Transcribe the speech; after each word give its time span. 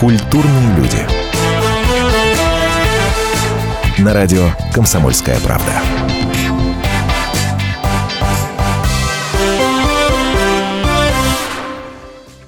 Культурные 0.00 0.76
люди. 0.78 1.06
На 3.98 4.14
радио 4.14 4.48
«Комсомольская 4.72 5.38
правда». 5.40 5.74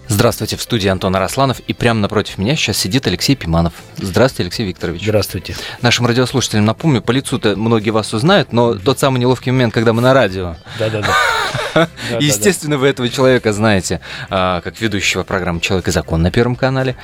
Здравствуйте, 0.09 0.57
в 0.57 0.63
студии 0.63 0.89
Антон 0.89 1.15
Арасланов, 1.15 1.61
и 1.61 1.75
прямо 1.75 2.01
напротив 2.01 2.39
меня 2.39 2.57
сейчас 2.57 2.79
сидит 2.79 3.07
Алексей 3.07 3.37
Пиманов. 3.37 3.75
Здравствуйте, 3.99 4.45
Алексей 4.45 4.67
Викторович. 4.67 5.03
Здравствуйте. 5.03 5.55
Нашим 5.83 6.07
радиослушателям 6.07 6.65
напомню, 6.65 7.03
по 7.03 7.11
лицу-то 7.11 7.55
многие 7.57 7.91
вас 7.91 8.15
узнают, 8.15 8.55
но 8.55 8.77
тот 8.77 8.99
самый 8.99 9.19
неловкий 9.19 9.53
момент, 9.53 9.75
когда 9.75 9.93
мы 9.93 10.01
на 10.01 10.15
радио. 10.15 10.57
Да-да-да. 10.79 11.13
Естественно, 12.21 12.79
вы 12.79 12.89
этого 12.89 13.09
человека 13.09 13.53
знаете, 13.53 14.01
а, 14.31 14.61
как 14.61 14.81
ведущего 14.81 15.23
программы 15.23 15.61
«Человек 15.61 15.89
и 15.89 15.91
закон» 15.91 16.23
на 16.23 16.31
Первом 16.31 16.57
канале. 16.57 16.97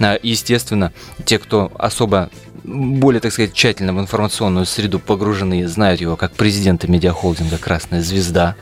А, 0.00 0.18
Естественно, 0.22 0.92
те, 1.24 1.38
кто 1.38 1.72
особо 1.78 2.30
более, 2.64 3.20
так 3.20 3.32
сказать, 3.32 3.52
тщательно 3.52 3.94
в 3.94 4.00
информационную 4.00 4.66
среду 4.66 4.98
погружены, 4.98 5.66
знают 5.68 6.00
его 6.00 6.16
как 6.16 6.32
президента 6.32 6.90
медиахолдинга 6.90 7.58
«Красная 7.58 8.02
звезда». 8.02 8.56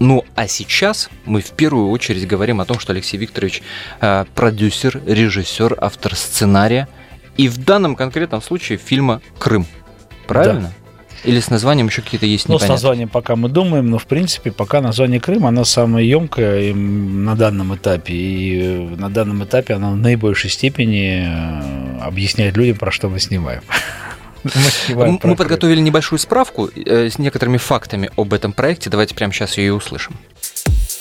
Ну, 0.00 0.24
а 0.34 0.48
сейчас 0.48 1.08
мы 1.24 1.40
в 1.40 1.52
первую 1.52 1.88
очередь 1.90 2.26
говорим 2.26 2.60
о 2.60 2.64
том, 2.64 2.80
что 2.80 2.92
Алексей 2.92 3.16
Викторович 3.16 3.62
э, 4.00 4.24
продюсер, 4.34 5.00
режиссер, 5.06 5.78
автор 5.80 6.16
сценария 6.16 6.88
и 7.36 7.48
в 7.48 7.58
данном 7.58 7.94
конкретном 7.94 8.42
случае 8.42 8.78
фильма 8.78 9.22
«Крым». 9.38 9.66
Правильно? 10.26 10.72
Или 11.24 11.40
с 11.40 11.50
названием 11.50 11.86
еще 11.86 12.02
какие-то 12.02 12.26
есть 12.26 12.48
Ну, 12.48 12.58
с 12.58 12.68
названием 12.68 13.08
пока 13.08 13.34
мы 13.34 13.48
думаем, 13.48 13.88
но, 13.88 13.98
в 13.98 14.06
принципе, 14.06 14.52
пока 14.52 14.80
название 14.80 15.20
Крым, 15.20 15.46
оно 15.46 15.64
самое 15.64 16.08
емкое 16.08 16.74
на 16.74 17.34
данном 17.34 17.74
этапе. 17.74 18.12
И 18.12 18.60
э, 18.60 18.96
на 18.96 19.08
данном 19.08 19.42
этапе 19.44 19.74
оно 19.74 19.92
в 19.92 19.96
наибольшей 19.96 20.50
степени 20.50 21.24
э, 21.26 22.00
объясняет 22.02 22.56
людям, 22.56 22.76
про 22.76 22.90
что 22.90 23.08
мы 23.08 23.18
снимаем. 23.20 23.62
Мы 24.88 25.36
подготовили 25.36 25.80
небольшую 25.80 26.18
справку 26.18 26.68
э, 26.74 27.08
с 27.08 27.18
некоторыми 27.18 27.56
фактами 27.56 28.10
об 28.16 28.34
этом 28.34 28.52
проекте. 28.52 28.90
Давайте 28.90 29.14
прямо 29.14 29.32
сейчас 29.32 29.56
ее 29.56 29.68
и 29.68 29.70
услышим. 29.70 30.14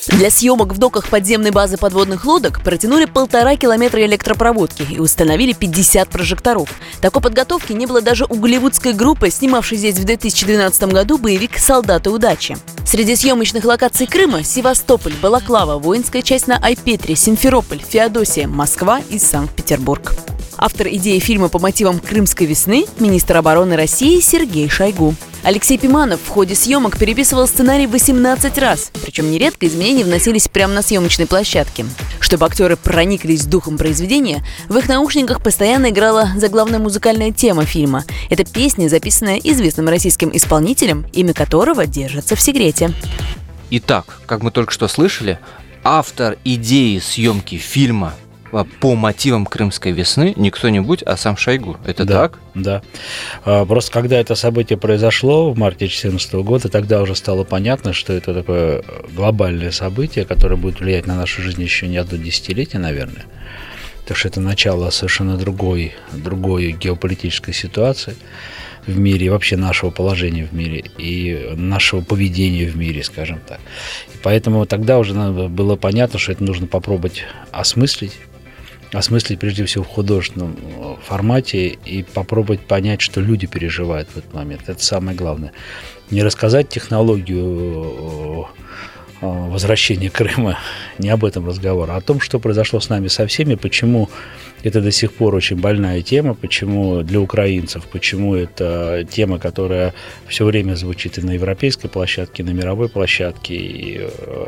Для 0.08 0.30
съемок 0.30 0.74
в 0.74 0.78
доках 0.78 1.08
подземной 1.08 1.52
базы 1.52 1.78
подводных 1.78 2.26
лодок 2.26 2.62
протянули 2.62 3.06
полтора 3.06 3.56
километра 3.56 4.06
электропроводки 4.06 4.86
и 4.90 5.00
установили 5.00 5.54
50 5.54 6.10
прожекторов. 6.10 6.70
Такой 7.02 7.22
подготовки 7.22 7.72
не 7.72 7.86
было 7.86 8.02
даже 8.02 8.26
у 8.26 8.36
голливудской 8.36 8.94
группы, 8.94 9.30
снимавшей 9.30 9.78
здесь 9.78 9.98
в 9.98 10.04
2012 10.04 10.84
году 10.92 11.18
боевик 11.18 11.58
«Солдаты 11.58 12.10
удачи». 12.10 12.58
Среди 12.86 13.16
съемочных 13.16 13.64
локаций 13.64 14.06
Крыма– 14.06 14.44
Севастополь, 14.44 15.14
Балаклава, 15.22 15.80
воинская 15.80 16.22
часть 16.22 16.48
на 16.48 16.58
Айпетре, 16.58 17.16
Симферополь, 17.16 17.80
Феодосия, 17.80 18.48
Москва 18.48 19.02
и 19.10 19.18
Санкт-Петербург. 19.18 20.14
Автор 20.58 20.88
идеи 20.88 21.20
фильма 21.20 21.50
по 21.50 21.60
мотивам 21.60 22.00
«Крымской 22.00 22.46
весны»– 22.46 22.86
министр 23.00 23.38
обороны 23.38 23.76
России 23.76 24.20
Сергей 24.20 24.70
Шойгу. 24.70 25.16
Алексей 25.44 25.78
Пиманов 25.78 26.22
в 26.22 26.30
ходе 26.30 26.56
съемок 26.56 26.98
переписывал 26.98 27.48
сценарий 27.48 27.86
18 27.86 28.58
раз, 28.60 28.92
причем 29.04 29.30
нередко 29.30 29.66
изменения 29.94 30.06
вносились 30.06 30.48
прямо 30.48 30.74
на 30.74 30.82
съемочной 30.82 31.28
площадке. 31.28 31.86
Чтобы 32.20 32.46
актеры 32.46 32.76
прониклись 32.76 33.46
духом 33.46 33.78
произведения, 33.78 34.44
в 34.68 34.78
их 34.78 34.90
наушниках 34.90 35.42
постоянно 35.42 35.90
играла 35.90 36.30
заглавная 36.36 36.80
музыкальная 36.80 37.32
тема 37.32 37.66
фильма. 37.66 38.04
Это 38.30 38.44
песня, 38.44 38.88
записанная 38.88 39.38
известным 39.38 39.88
российским 39.88 40.32
исполнителем, 40.34 41.06
имя 41.14 41.34
которого 41.34 41.86
держится 41.86 42.36
в 42.36 42.42
секрете. 42.42 42.92
Итак, 43.70 44.20
как 44.26 44.42
мы 44.42 44.52
только 44.52 44.72
что 44.72 44.88
слышали, 44.88 45.40
автор 45.84 46.38
идеи 46.44 47.00
съемки 47.00 47.58
фильма 47.58 48.14
по 48.80 48.96
мотивам 48.96 49.46
Крымской 49.46 49.92
весны 49.92 50.34
не 50.36 50.52
кто-нибудь, 50.52 51.02
а 51.04 51.18
сам 51.18 51.38
Шойгу. 51.38 51.78
Это 51.86 52.06
Да. 52.06 52.14
так? 52.14 52.40
Да. 52.54 52.82
А, 53.46 53.66
Просто 53.66 53.92
когда 53.92 54.18
это 54.20 54.36
событие 54.36 54.78
произошло 54.78 55.52
в 55.52 55.58
марте 55.58 55.86
2014 55.86 56.34
года, 56.36 56.70
тогда 56.70 57.02
уже 57.02 57.16
стало 57.16 57.44
понятно, 57.44 57.94
что 57.94 58.14
это 58.14 58.34
такое 58.34 58.84
глобальное 59.16 59.72
событие, 59.72 60.26
которое 60.26 60.56
будет 60.56 60.80
влиять 60.80 61.08
на 61.08 61.16
нашу 61.16 61.42
жизнь 61.42 61.62
еще 61.62 61.88
не 61.88 61.98
одно 61.98 62.18
десятилетие, 62.18 62.80
наверное. 62.80 63.26
Потому 64.02 64.18
что 64.18 64.28
это 64.28 64.42
начало 64.42 64.90
совершенно 64.90 65.38
другой, 65.38 65.94
другой 66.12 66.72
геополитической 66.74 67.54
ситуации 67.54 68.16
в 68.86 68.98
мире, 69.00 69.28
и 69.28 69.30
вообще 69.30 69.56
нашего 69.56 69.92
положения 69.92 70.46
в 70.46 70.54
мире 70.54 70.84
и 70.98 71.54
нашего 71.56 72.02
поведения 72.02 72.66
в 72.68 72.76
мире, 72.76 73.02
скажем 73.04 73.40
так. 73.48 73.60
И 74.14 74.18
поэтому 74.22 74.66
тогда 74.66 75.00
уже 75.00 75.14
было 75.14 75.78
понятно, 75.78 76.20
что 76.20 76.34
это 76.34 76.44
нужно 76.44 76.68
попробовать 76.68 77.24
осмыслить, 77.52 78.14
осмыслить 78.94 79.40
прежде 79.40 79.66
всего 79.66 79.84
в 79.84 79.88
художественном 79.88 80.56
э, 80.56 80.96
формате 81.04 81.78
и 81.86 82.04
попробовать 82.04 82.62
понять, 82.62 83.02
что 83.02 83.22
люди 83.22 83.48
переживают 83.48 84.10
в 84.10 84.18
этот 84.18 84.34
момент. 84.34 84.64
Это 84.68 84.84
самое 84.84 85.18
главное. 85.18 85.52
Не 86.12 86.24
рассказать 86.24 86.70
технологию 86.70 88.46
э, 89.22 89.26
э, 89.26 89.50
возвращения 89.50 90.10
Крыма, 90.10 90.60
не 90.98 91.10
об 91.10 91.26
этом 91.26 91.48
разговор, 91.48 91.90
а 91.92 91.98
о 91.98 92.02
том, 92.02 92.20
что 92.20 92.40
произошло 92.40 92.80
с 92.80 92.90
нами 92.90 93.08
со 93.08 93.28
всеми, 93.28 93.56
почему 93.56 94.10
это 94.64 94.82
до 94.82 94.92
сих 94.92 95.14
пор 95.14 95.36
очень 95.36 95.58
больная 95.58 96.02
тема, 96.02 96.34
почему 96.34 97.04
для 97.04 97.20
украинцев, 97.20 97.86
почему 97.92 98.36
это 98.36 99.06
тема, 99.10 99.40
которая 99.40 99.94
все 100.28 100.46
время 100.46 100.76
звучит 100.76 101.18
и 101.18 101.22
на 101.22 101.32
европейской 101.32 101.90
площадке, 101.90 102.44
и 102.44 102.46
на 102.46 102.52
мировой 102.52 102.90
площадке, 102.90 103.56
и 103.56 103.98
э, 104.00 104.46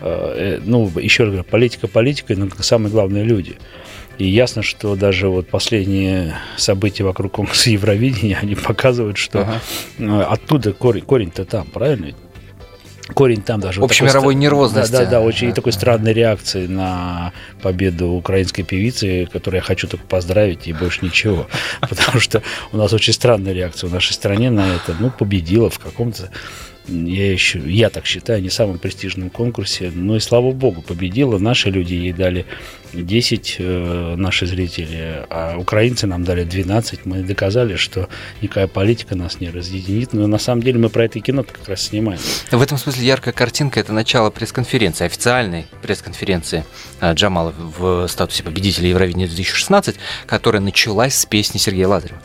э, 0.00 0.60
ну, 0.64 0.90
еще 1.00 1.24
раз 1.24 1.32
говорю, 1.32 1.48
политика 1.50 1.88
политикой, 1.88 2.36
но 2.36 2.48
самое 2.60 2.90
главное 2.90 3.22
люди. 3.22 3.56
И 4.18 4.26
ясно, 4.26 4.62
что 4.62 4.96
даже 4.96 5.28
вот 5.28 5.48
последние 5.48 6.36
события 6.58 7.04
вокруг 7.04 7.32
конкурса 7.32 7.70
Евровидения, 7.70 8.38
они 8.40 8.54
показывают, 8.68 9.16
что 9.16 9.40
Ага. 9.40 9.60
э, 9.98 10.22
оттуда 10.22 10.74
корень, 10.74 11.02
корень-то 11.02 11.46
там, 11.46 11.66
правильно? 11.66 12.12
Корень 13.14 13.42
там 13.42 13.60
даже. 13.60 13.80
вот 13.80 13.90
Общемировой 13.90 14.34
стра- 14.34 14.38
нервозности. 14.38 14.92
Да, 14.92 15.04
да, 15.04 15.10
да, 15.10 15.20
очень 15.20 15.52
такой 15.52 15.72
странной 15.72 16.12
реакции 16.12 16.66
на 16.66 17.32
победу 17.62 18.08
украинской 18.08 18.62
певицы, 18.62 19.28
которую 19.32 19.58
я 19.58 19.62
хочу 19.62 19.86
только 19.88 20.06
поздравить 20.06 20.66
и 20.66 20.72
больше 20.72 21.04
ничего. 21.04 21.46
Потому 21.80 22.20
что 22.20 22.42
у 22.72 22.76
нас 22.76 22.92
очень 22.92 23.12
странная 23.12 23.52
реакция 23.52 23.88
в 23.88 23.92
нашей 23.92 24.12
стране 24.12 24.50
на 24.50 24.74
это. 24.74 24.94
Ну, 24.98 25.10
победила 25.10 25.70
в 25.70 25.78
каком-то 25.78 26.30
я 26.88 27.32
еще, 27.32 27.58
я 27.58 27.90
так 27.90 28.06
считаю, 28.06 28.42
не 28.42 28.50
самом 28.50 28.78
престижном 28.78 29.30
конкурсе. 29.30 29.92
Но 29.94 30.16
и 30.16 30.20
слава 30.20 30.50
богу, 30.52 30.82
победила. 30.82 31.38
Наши 31.38 31.70
люди 31.70 31.94
ей 31.94 32.12
дали 32.12 32.46
10, 32.92 33.56
э, 33.58 34.14
наши 34.16 34.46
зрители, 34.46 35.24
а 35.30 35.56
украинцы 35.58 36.06
нам 36.06 36.24
дали 36.24 36.44
12. 36.44 37.06
Мы 37.06 37.22
доказали, 37.22 37.76
что 37.76 38.08
никакая 38.42 38.66
политика 38.66 39.14
нас 39.14 39.40
не 39.40 39.50
разъединит. 39.50 40.12
Но 40.12 40.26
на 40.26 40.38
самом 40.38 40.62
деле 40.62 40.78
мы 40.78 40.88
про 40.88 41.04
это 41.04 41.20
кино 41.20 41.44
как 41.44 41.68
раз 41.68 41.82
снимаем. 41.82 42.20
В 42.50 42.60
этом 42.60 42.78
смысле 42.78 43.06
яркая 43.06 43.34
картинка– 43.34 43.80
это 43.80 43.92
начало 43.92 44.30
пресс-конференции, 44.30 45.04
официальной 45.04 45.66
пресс-конференции 45.82 46.64
а, 47.00 47.12
Джамала 47.12 47.54
в 47.56 48.08
статусе 48.08 48.42
победителя 48.42 48.88
Евровидения 48.88 49.26
2016, 49.26 49.96
которая 50.26 50.62
началась 50.62 51.14
с 51.14 51.26
песни 51.26 51.58
Сергея 51.58 51.88
Лазарева. 51.88 52.20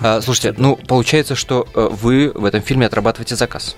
А, 0.00 0.20
Слушайте, 0.20 0.54
ну, 0.58 0.76
получается, 0.76 1.34
что 1.34 1.66
э, 1.74 1.88
вы 1.90 2.30
в 2.34 2.44
этом 2.44 2.62
фильме 2.62 2.86
отрабатываете 2.86 3.36
заказ. 3.36 3.76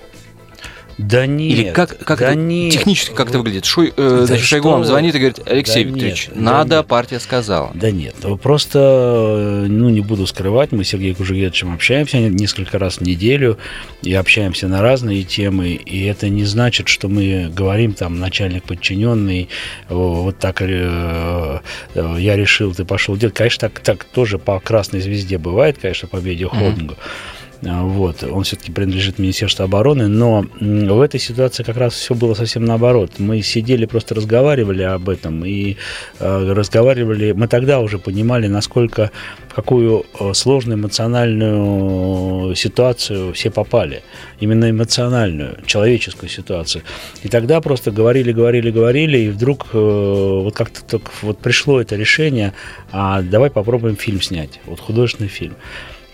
Да 0.99 1.25
нет. 1.25 1.57
Или 1.57 1.71
как, 1.71 1.97
как 1.99 2.19
да 2.19 2.31
это 2.31 2.35
нет. 2.35 2.73
технически 2.73 3.13
как 3.13 3.29
это 3.29 3.37
выглядит? 3.37 3.63
Шой, 3.63 3.93
э, 3.95 4.17
Да 4.19 4.25
значит, 4.25 4.45
Шойгу 4.45 4.69
вам 4.69 4.83
звонит 4.83 5.15
и 5.15 5.17
говорит, 5.17 5.39
Алексей 5.45 5.85
Да 5.85 5.91
Викторович, 5.91 6.27
нет, 6.27 6.35
да 6.35 6.41
надо, 6.41 6.75
нет. 6.75 6.87
партия 6.87 7.19
сказала. 7.21 7.71
Да 7.73 7.89
нет, 7.89 8.15
просто, 8.41 8.79
э, 8.79 9.65
ну, 9.69 9.87
не 9.87 10.01
буду 10.01 10.27
скрывать, 10.27 10.73
мы 10.73 10.83
с 10.83 10.89
Сергеем 10.89 11.15
Кужугетовичем 11.15 11.73
общаемся 11.73 12.19
несколько 12.19 12.77
раз 12.79 12.97
в 12.97 13.01
неделю 13.01 13.57
и 14.01 14.13
общаемся 14.13 14.67
на 14.67 14.81
разные 14.81 15.23
темы, 15.23 15.69
и 15.69 16.03
это 16.03 16.27
не 16.27 16.43
значит, 16.43 16.89
что 16.89 17.07
мы 17.07 17.49
говорим 17.49 17.93
там 17.93 18.19
начальник 18.19 18.65
подчиненный, 18.65 19.47
вот 19.87 20.37
так 20.37 20.61
э, 20.61 21.61
э, 21.95 22.15
я 22.19 22.35
решил, 22.35 22.75
ты 22.75 22.83
пошел 22.83 23.15
делать. 23.15 23.35
Конечно, 23.35 23.69
так, 23.69 23.79
так 23.79 24.03
тоже 24.03 24.37
по 24.37 24.59
красной 24.59 24.99
звезде 24.99 25.37
бывает, 25.37 25.77
конечно, 25.81 26.09
по 26.09 26.17
медиахолдингу. 26.17 26.95
А, 26.95 27.38
Вот, 27.61 28.23
он 28.23 28.43
все-таки 28.43 28.71
принадлежит 28.71 29.19
Министерству 29.19 29.63
обороны, 29.63 30.07
но 30.07 30.45
в 30.61 31.01
этой 31.01 31.19
ситуации 31.19 31.63
как 31.63 31.75
раз 31.75 31.93
все 31.93 32.15
было 32.15 32.33
совсем 32.33 32.63
наоборот. 32.63 33.13
Мы 33.17 33.41
сидели, 33.41 33.85
просто 33.85 34.15
разговаривали 34.15 34.83
об 34.83 35.09
этом 35.09 35.43
и 35.43 35.75
э, 36.19 36.53
разговаривали. 36.53 37.33
Мы 37.33 37.49
тогда 37.49 37.81
уже 37.81 37.99
понимали, 37.99 38.47
насколько 38.47 39.11
в 39.49 39.53
какую 39.53 40.05
э, 40.19 40.33
сложную 40.33 40.79
эмоциональную 40.79 42.55
ситуацию 42.55 43.33
все 43.33 43.51
попали. 43.51 44.03
Именно 44.39 44.69
эмоциональную, 44.69 45.57
человеческую 45.65 46.29
ситуацию. 46.29 46.83
И 47.23 47.27
тогда 47.27 47.59
просто 47.59 47.91
говорили, 47.91 48.31
говорили, 48.31 48.71
говорили, 48.71 49.17
и 49.17 49.29
вдруг 49.29 49.67
э, 49.73 49.77
вот 49.77 50.55
как-то 50.55 50.81
только 50.85 51.11
вот 51.23 51.39
пришло 51.39 51.81
это 51.81 51.97
решение, 51.97 52.53
а 52.93 53.21
давай 53.21 53.49
попробуем 53.49 53.97
фильм 53.97 54.21
снять, 54.21 54.61
вот 54.65 54.79
художественный 54.79 55.29
фильм. 55.29 55.55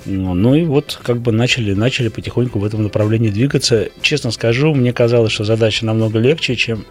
Ну 0.05 0.55
и 0.55 0.65
вот 0.65 0.99
как 1.03 1.19
бы 1.19 1.31
начали, 1.31 1.73
начали 1.73 2.09
потихоньку 2.09 2.59
в 2.59 2.65
этом 2.65 2.83
направлении 2.83 3.29
двигаться. 3.29 3.89
Честно 4.01 4.31
скажу, 4.31 4.73
мне 4.73 4.93
казалось, 4.93 5.31
что 5.31 5.43
задача 5.43 5.85
намного 5.85 6.19
легче, 6.19 6.55
чем 6.55 6.85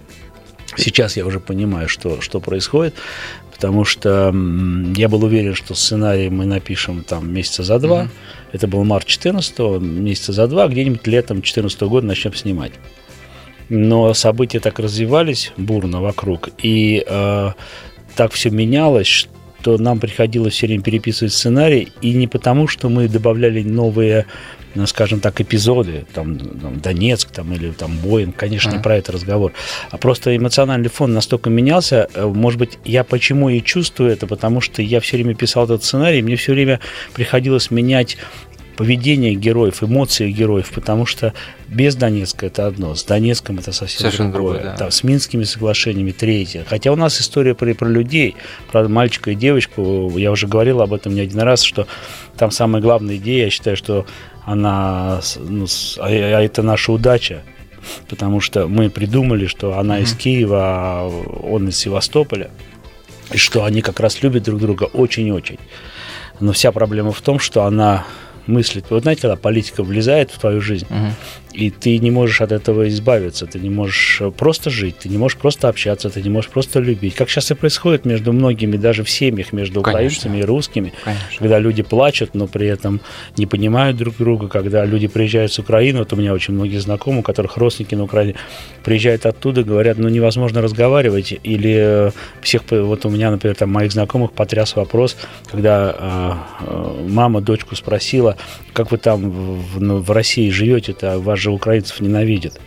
Сейчас 0.76 1.16
я 1.16 1.25
уже 1.25 1.40
понимаю, 1.40 1.88
что, 1.88 2.20
что 2.20 2.40
происходит, 2.40 2.94
потому 3.52 3.84
что 3.84 4.34
я 4.96 5.08
был 5.08 5.25
уверен, 5.25 5.55
что 5.55 5.75
сценарий 5.75 6.31
мы 6.31 6.46
напишем 6.46 7.05
там 7.05 7.32
месяца 7.32 7.62
за 7.62 7.78
два. 7.78 8.02
Mm-hmm. 8.02 8.08
Это 8.52 8.66
был 8.66 8.84
март 8.84 9.06
14 9.06 9.58
месяца 9.81 10.32
за 10.32 10.46
два, 10.49 10.66
где-нибудь 10.66 11.06
летом 11.06 11.43
14 11.43 11.81
года 11.82 12.06
начнем 12.06 12.34
снимать. 12.34 12.72
Но 13.69 14.12
события 14.14 14.61
так 14.61 14.78
развивались 14.78 15.52
бурно 15.56 16.00
вокруг, 16.00 16.50
и 16.62 17.05
э, 17.06 17.50
так 18.14 18.32
все 18.32 18.50
менялось, 18.50 19.28
что 19.64 19.78
нам 19.78 19.99
приходилось 19.99 20.52
все 20.52 20.66
время 20.66 20.82
переписывать 20.82 21.32
сценарий, 21.32 21.88
и 22.02 22.12
не 22.12 22.26
потому, 22.26 22.69
что 22.69 22.90
мы 22.90 23.08
добавляли 23.08 23.62
новые 23.62 24.26
ну, 24.75 24.87
скажем 24.87 25.20
так, 25.20 25.40
эпизоды, 25.40 26.05
там, 26.12 26.37
там 26.37 26.81
Донецк 26.81 27.31
там, 27.31 27.52
или 27.52 27.70
там 27.70 27.96
Боинг, 27.96 28.34
конечно, 28.34 28.72
не 28.72 28.82
про 28.82 28.96
это 28.96 29.12
разговор, 29.12 29.52
а 29.90 29.99
просто 29.99 30.37
эмоциональный 30.37 30.88
фон 30.90 31.14
настолько 31.14 31.49
менялся, 31.49 32.08
э, 32.12 32.26
может 32.26 32.58
быть, 32.58 32.78
я 32.84 33.05
почему 33.05 33.49
и 33.50 33.62
чувствую 33.62 34.11
это, 34.11 34.26
потому 34.26 34.61
что 34.61 34.82
я 34.82 34.99
все 34.99 35.16
время 35.16 35.37
писал 35.37 35.64
этот 35.64 35.84
сценарий, 35.84 36.22
мне 36.22 36.34
все 36.34 36.52
время 36.52 36.81
приходилось 37.14 37.70
менять 37.70 38.16
поведение 38.76 39.35
героев, 39.35 39.82
эмоции 39.82 40.31
героев, 40.31 40.71
потому 40.75 41.06
что 41.06 41.32
без 41.69 41.97
Донецка 41.97 42.47
это 42.47 42.67
одно, 42.67 42.94
с 42.94 43.05
Донецком 43.05 43.59
это 43.59 43.73
совсем 43.73 44.00
Совершенно 44.00 44.32
другое. 44.32 44.55
другое 44.55 44.76
да. 44.76 44.85
Да, 44.87 44.91
с 44.91 45.03
Минскими 45.03 45.44
соглашениями 45.44 46.12
третье. 46.12 46.65
Хотя 46.69 46.93
у 46.93 46.97
нас 46.97 47.21
история 47.21 47.55
про, 47.55 47.75
про 47.75 47.88
людей, 47.88 48.37
про 48.71 48.88
мальчика 48.88 49.31
и 49.31 49.35
девочку, 49.35 50.12
я 50.17 50.31
уже 50.31 50.47
говорил 50.47 50.81
об 50.81 50.93
этом 50.93 51.15
не 51.15 51.21
один 51.21 51.41
раз, 51.41 51.62
что 51.62 51.87
там 52.37 52.50
самая 52.50 52.82
главная 52.82 53.17
идея, 53.17 53.44
я 53.44 53.50
считаю, 53.50 53.76
что 53.76 54.06
она, 54.44 55.21
ну, 55.37 55.67
а, 55.99 56.06
а 56.06 56.43
это 56.43 56.62
наша 56.62 56.93
удача, 56.93 57.43
потому 58.09 58.41
что 58.41 58.67
мы 58.69 58.91
придумали, 58.91 59.47
что 59.47 59.79
она 59.79 59.99
mm-hmm. 59.99 60.03
из 60.03 60.15
Киева, 60.15 60.61
а 60.61 61.09
он 61.43 61.69
из 61.69 61.79
Севастополя, 61.79 62.50
и 63.32 63.38
что 63.38 63.65
они 63.65 63.81
как 63.82 64.00
раз 64.00 64.23
любят 64.23 64.43
друг 64.43 64.61
друга 64.61 64.85
очень-очень. 64.85 65.59
Но 66.41 66.53
вся 66.53 66.73
проблема 66.73 67.12
в 67.12 67.21
том, 67.21 67.38
что 67.38 67.65
она 67.65 68.05
мыслит. 68.46 68.91
Вы 68.91 69.00
знаете, 69.00 69.23
когда 69.23 69.37
политика 69.37 69.82
влезает 69.82 70.31
в 70.31 70.38
твою 70.38 70.61
жизнь, 70.61 70.87
угу. 70.91 71.08
И 71.54 71.70
ты 71.70 71.98
не 71.98 72.10
можешь 72.10 72.40
от 72.40 72.52
этого 72.52 72.88
избавиться, 72.88 73.46
ты 73.46 73.60
не 73.60 73.70
можешь 73.70 74.22
просто 74.36 74.70
жить, 74.70 74.96
ты 74.98 75.08
не 75.08 75.18
можешь 75.18 75.38
просто 75.38 75.68
общаться, 75.68 76.10
ты 76.10 76.20
не 76.20 76.28
можешь 76.28 76.50
просто 76.50 76.80
любить. 76.80 77.14
Как 77.14 77.30
сейчас 77.30 77.50
и 77.50 77.54
происходит 77.54 78.04
между 78.04 78.32
многими, 78.32 78.76
даже 78.76 79.04
в 79.04 79.10
семьях, 79.10 79.52
между 79.52 79.80
Конечно. 79.80 79.90
украинцами 79.90 80.38
и 80.38 80.42
русскими, 80.42 80.92
Конечно. 81.04 81.38
когда 81.38 81.60
люди 81.60 81.82
плачут, 81.82 82.34
но 82.34 82.48
при 82.48 82.66
этом 82.66 83.00
не 83.36 83.46
понимают 83.46 83.96
друг 83.96 84.16
друга, 84.18 84.48
когда 84.48 84.84
люди 84.84 85.06
приезжают 85.06 85.52
с 85.52 85.58
Украины, 85.60 86.00
вот 86.00 86.12
у 86.12 86.16
меня 86.16 86.34
очень 86.34 86.54
многие 86.54 86.78
знакомые, 86.78 87.20
у 87.20 87.22
которых 87.22 87.56
родственники 87.56 87.94
на 87.94 88.04
Украине, 88.04 88.34
приезжают 88.82 89.24
оттуда, 89.24 89.62
говорят, 89.62 89.98
ну 89.98 90.08
невозможно 90.08 90.60
разговаривать, 90.60 91.34
или 91.44 92.12
всех, 92.42 92.62
вот 92.70 93.06
у 93.06 93.10
меня, 93.10 93.30
например, 93.30 93.54
там 93.54 93.70
моих 93.70 93.92
знакомых 93.92 94.32
потряс 94.32 94.74
вопрос, 94.74 95.16
когда 95.50 96.40
э, 96.66 97.06
мама 97.08 97.40
дочку 97.40 97.76
спросила, 97.76 98.36
как 98.72 98.90
вы 98.90 98.98
там 98.98 99.30
в, 99.30 99.80
ну, 99.80 99.98
в 99.98 100.10
России 100.10 100.50
живете-то, 100.50 101.20
вас 101.20 101.44
же 101.44 101.50
украинцев 101.50 102.00
ненавидят. 102.00 102.61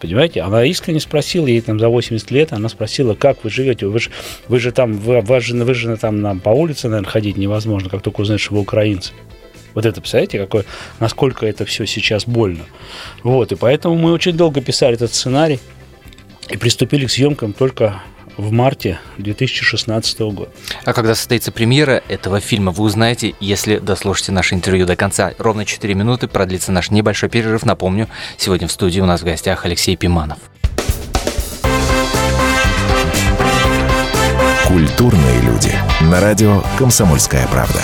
Понимаете? 0.00 0.40
Она 0.40 0.64
искренне 0.64 1.00
спросила, 1.00 1.46
ей 1.46 1.60
там 1.60 1.78
за 1.78 1.88
80 1.88 2.30
лет, 2.30 2.52
она 2.54 2.70
спросила, 2.70 3.14
как 3.14 3.44
вы 3.44 3.50
живете, 3.50 3.86
вы 3.86 3.98
же, 4.00 4.10
вы 4.48 4.58
же 4.58 4.72
там, 4.72 4.94
вы, 4.94 5.20
вас 5.20 5.44
же, 5.44 5.54
вы 5.54 5.74
же 5.74 5.94
там 5.98 6.22
нам 6.22 6.40
по 6.40 6.48
улице, 6.48 6.88
наверное, 6.88 7.10
ходить 7.10 7.36
невозможно, 7.36 7.90
как 7.90 8.00
только 8.00 8.22
узнаешь, 8.22 8.40
что 8.40 8.54
вы 8.54 8.60
украинцы. 8.60 9.12
Вот 9.74 9.84
это, 9.84 10.00
представляете, 10.00 10.38
какое, 10.38 10.64
насколько 11.00 11.46
это 11.46 11.64
все 11.66 11.86
сейчас 11.86 12.24
больно. 12.24 12.64
Вот, 13.22 13.52
и 13.52 13.56
поэтому 13.56 13.94
мы 13.96 14.12
очень 14.12 14.32
долго 14.32 14.62
писали 14.62 14.94
этот 14.94 15.12
сценарий 15.12 15.60
и 16.48 16.56
приступили 16.56 17.06
к 17.06 17.10
съемкам 17.10 17.52
только 17.52 18.02
в 18.40 18.50
марте 18.52 18.98
2016 19.18 20.18
года. 20.20 20.50
А 20.84 20.92
когда 20.92 21.14
состоится 21.14 21.52
премьера 21.52 22.02
этого 22.08 22.40
фильма, 22.40 22.72
вы 22.72 22.84
узнаете, 22.84 23.34
если 23.40 23.78
дослушаете 23.78 24.32
наше 24.32 24.54
интервью 24.54 24.86
до 24.86 24.96
конца. 24.96 25.32
Ровно 25.38 25.64
4 25.64 25.94
минуты 25.94 26.26
продлится 26.26 26.72
наш 26.72 26.90
небольшой 26.90 27.28
перерыв. 27.28 27.64
Напомню, 27.64 28.08
сегодня 28.36 28.66
в 28.66 28.72
студии 28.72 29.00
у 29.00 29.06
нас 29.06 29.20
в 29.20 29.24
гостях 29.24 29.64
Алексей 29.64 29.96
Пиманов. 29.96 30.38
Культурные 34.66 35.40
люди. 35.42 35.74
На 36.00 36.20
радио 36.20 36.62
«Комсомольская 36.78 37.46
правда». 37.48 37.80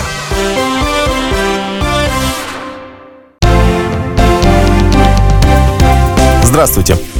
Здравствуйте. 6.43 6.97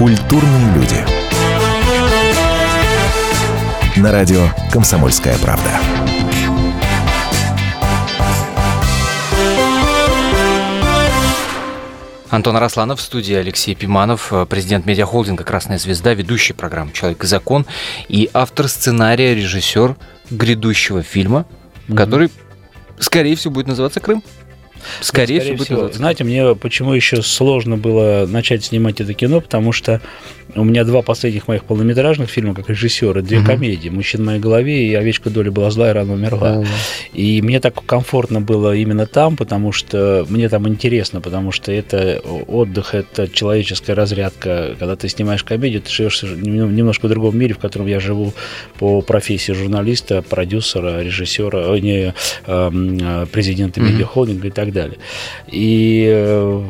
Культурные 0.00 0.74
люди. 0.76 0.96
На 3.98 4.10
радио 4.10 4.48
«Комсомольская 4.72 5.36
правда». 5.36 5.78
Антон 12.30 12.56
Арасланов 12.56 13.00
в 13.00 13.02
студии, 13.02 13.34
Алексей 13.34 13.74
Пиманов, 13.74 14.32
э, 14.32 14.46
президент 14.48 14.86
медиахолдинга 14.86 15.44
«Красная 15.44 15.76
звезда», 15.76 16.14
ведущий 16.14 16.54
программы 16.54 16.92
«Человек 16.92 17.22
и 17.24 17.26
закон» 17.26 17.66
и 18.08 18.30
автор 18.32 18.68
сценария, 18.68 19.34
режиссер 19.34 19.96
грядущего 20.30 21.02
фильма, 21.02 21.44
mm-hmm. 21.88 21.94
который, 21.94 22.32
скорее 22.98 23.36
всего, 23.36 23.52
будет 23.52 23.66
называться 23.66 24.00
«Крым». 24.00 24.24
Скорее, 25.00 25.40
Скорее 25.40 25.56
всего. 25.56 25.82
Будет 25.82 25.94
Знаете, 25.94 26.24
мне 26.24 26.54
почему 26.54 26.92
еще 26.92 27.22
сложно 27.22 27.76
было 27.76 28.26
начать 28.26 28.64
снимать 28.64 29.00
это 29.00 29.14
кино, 29.14 29.40
потому 29.40 29.72
что 29.72 30.00
у 30.54 30.64
меня 30.64 30.84
два 30.84 31.02
последних 31.02 31.48
моих 31.48 31.64
полнометражных 31.64 32.28
фильма 32.30 32.54
как 32.54 32.68
режиссера, 32.68 33.20
две 33.20 33.38
угу. 33.38 33.46
комедии 33.46 33.88
«Мужчина 33.88 34.22
в 34.22 34.26
моей 34.26 34.40
голове» 34.40 34.86
и 34.86 34.94
«Овечка 34.94 35.30
доля 35.30 35.50
была 35.50 35.70
зла 35.70 35.90
и 35.90 35.92
рано 35.92 36.14
умерла». 36.14 36.58
Да, 36.58 36.66
И 37.12 37.40
мне 37.42 37.60
так 37.60 37.84
комфортно 37.84 38.40
было 38.40 38.74
именно 38.74 39.06
там, 39.06 39.36
потому 39.36 39.72
что 39.72 40.26
мне 40.28 40.48
там 40.48 40.68
интересно, 40.68 41.20
потому 41.20 41.52
что 41.52 41.72
это 41.72 42.20
отдых, 42.20 42.94
это 42.94 43.28
человеческая 43.28 43.94
разрядка. 43.94 44.76
Когда 44.78 44.96
ты 44.96 45.08
снимаешь 45.08 45.44
комедию, 45.44 45.82
ты 45.82 45.90
живешь 45.90 46.22
немножко 46.22 47.06
в 47.06 47.08
другом 47.08 47.38
мире, 47.38 47.54
в 47.54 47.58
котором 47.58 47.86
я 47.86 48.00
живу 48.00 48.32
по 48.78 49.02
профессии 49.02 49.52
журналиста, 49.52 50.22
продюсера, 50.22 51.02
режиссера, 51.02 51.78
не, 51.78 52.14
э, 52.46 53.26
президента 53.32 53.80
медиахолдинга 53.80 54.48
и 54.48 54.50
так 54.50 54.72
далее. 54.72 54.98
И 55.48 56.06
э, 56.10 56.62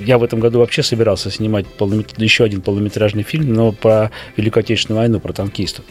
я 0.00 0.18
в 0.18 0.24
этом 0.24 0.40
году 0.40 0.60
вообще 0.60 0.82
собирался 0.82 1.30
снимать 1.30 1.66
полнометр... 1.66 2.20
еще 2.22 2.44
один 2.44 2.60
полнометражный 2.60 3.22
фильм, 3.22 3.52
но 3.52 3.72
про 3.72 4.10
Великую 4.36 4.62
Отечественную 4.62 5.00
войну, 5.00 5.20
про 5.20 5.32
танкистов. 5.32 5.84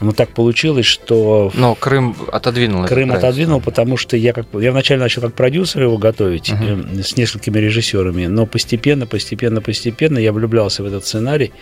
Но 0.00 0.12
так 0.12 0.30
получилось, 0.30 0.86
что... 0.86 1.50
Но 1.54 1.74
Крым 1.74 2.16
отодвинул. 2.30 2.86
Крым 2.86 3.12
отодвинул, 3.12 3.60
потому 3.60 3.96
что 3.96 4.16
я, 4.16 4.32
как, 4.32 4.46
я 4.54 4.70
вначале 4.70 5.00
начал 5.00 5.22
как 5.22 5.34
продюсер 5.34 5.82
его 5.82 5.98
готовить 5.98 6.50
uh-huh. 6.50 7.02
с 7.02 7.16
несколькими 7.16 7.58
режиссерами, 7.58 8.26
но 8.26 8.46
постепенно, 8.46 9.06
постепенно, 9.06 9.60
постепенно 9.60 10.18
я 10.18 10.32
влюблялся 10.32 10.82
в 10.82 10.86
этот 10.86 11.04
сценарий, 11.04 11.52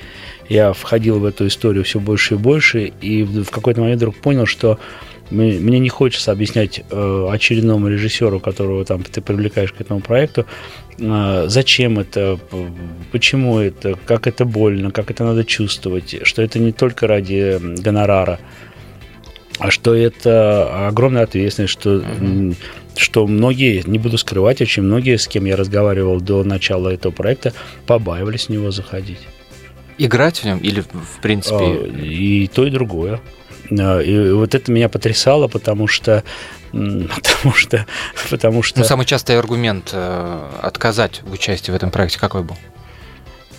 я 0.49 0.73
входил 0.73 1.19
в 1.19 1.25
эту 1.25 1.47
историю 1.47 1.85
все 1.85 1.99
больше 1.99 2.35
и 2.35 2.37
больше, 2.37 2.93
и 3.01 3.23
в 3.23 3.51
какой-то 3.51 3.81
момент 3.81 3.99
вдруг 3.99 4.17
понял, 4.17 4.47
что 4.47 4.79
мне 5.31 5.79
не 5.79 5.89
хочется 5.89 6.33
объяснять 6.33 6.83
э, 6.91 7.29
очередному 7.31 7.89
режиссеру, 7.89 8.41
которого 8.41 8.85
там 8.85 9.03
ты 9.03 9.21
привлекаешь 9.21 9.73
к 9.73 9.81
этому 9.81 10.01
проекту, 10.01 10.47
э, 10.99 11.45
зачем 11.49 11.99
это, 11.99 12.39
почему 13.13 13.59
это, 13.59 13.99
как 14.07 14.27
это 14.27 14.45
больно, 14.45 14.91
как 14.91 15.11
это 15.11 15.25
надо 15.25 15.45
чувствовать, 15.45 16.21
что 16.23 16.43
это 16.43 16.59
не 16.59 16.73
только 16.73 17.07
ради 17.07 17.59
гонорара, 17.81 18.39
а 19.59 19.71
что 19.71 19.95
это 19.95 20.87
огромная 20.89 21.23
ответственность, 21.25 21.73
что, 21.73 21.97
mm-hmm. 21.97 22.57
что 22.97 23.27
многие, 23.27 23.83
не 23.87 23.99
буду 23.99 24.19
скрывать, 24.19 24.61
очень 24.61 24.83
многие, 24.83 25.17
с 25.17 25.27
кем 25.27 25.47
я 25.47 25.57
разговаривал 25.57 26.21
до 26.21 26.45
начала 26.45 26.91
этого 26.91 27.13
проекта, 27.13 27.53
побаивались 27.87 28.47
в 28.47 28.49
него 28.51 28.71
заходить. 28.71 29.21
Играть 29.99 30.41
в 30.41 30.45
нем 30.45 30.59
или, 30.59 30.81
в 30.83 31.21
принципе... 31.23 31.89
И 32.03 32.49
то, 32.49 32.67
и 32.67 32.71
другое. 32.71 33.21
И 34.01 34.31
вот 34.33 34.55
это 34.55 34.71
меня 34.71 34.89
потрясало, 34.89 35.49
потому 35.49 35.87
что 35.87 36.23
Потому 36.73 37.55
что... 37.55 37.87
Потому 38.31 38.63
что... 38.63 38.81
Ну, 38.81 38.85
самый 38.85 39.07
частый 39.07 39.39
аргумент 39.39 39.91
э, 39.93 40.51
отказать 40.63 41.23
в 41.23 41.33
участии 41.33 41.71
в 41.71 41.75
этом 41.75 41.91
проекте 41.91 42.19
какой 42.19 42.43
был? 42.43 42.57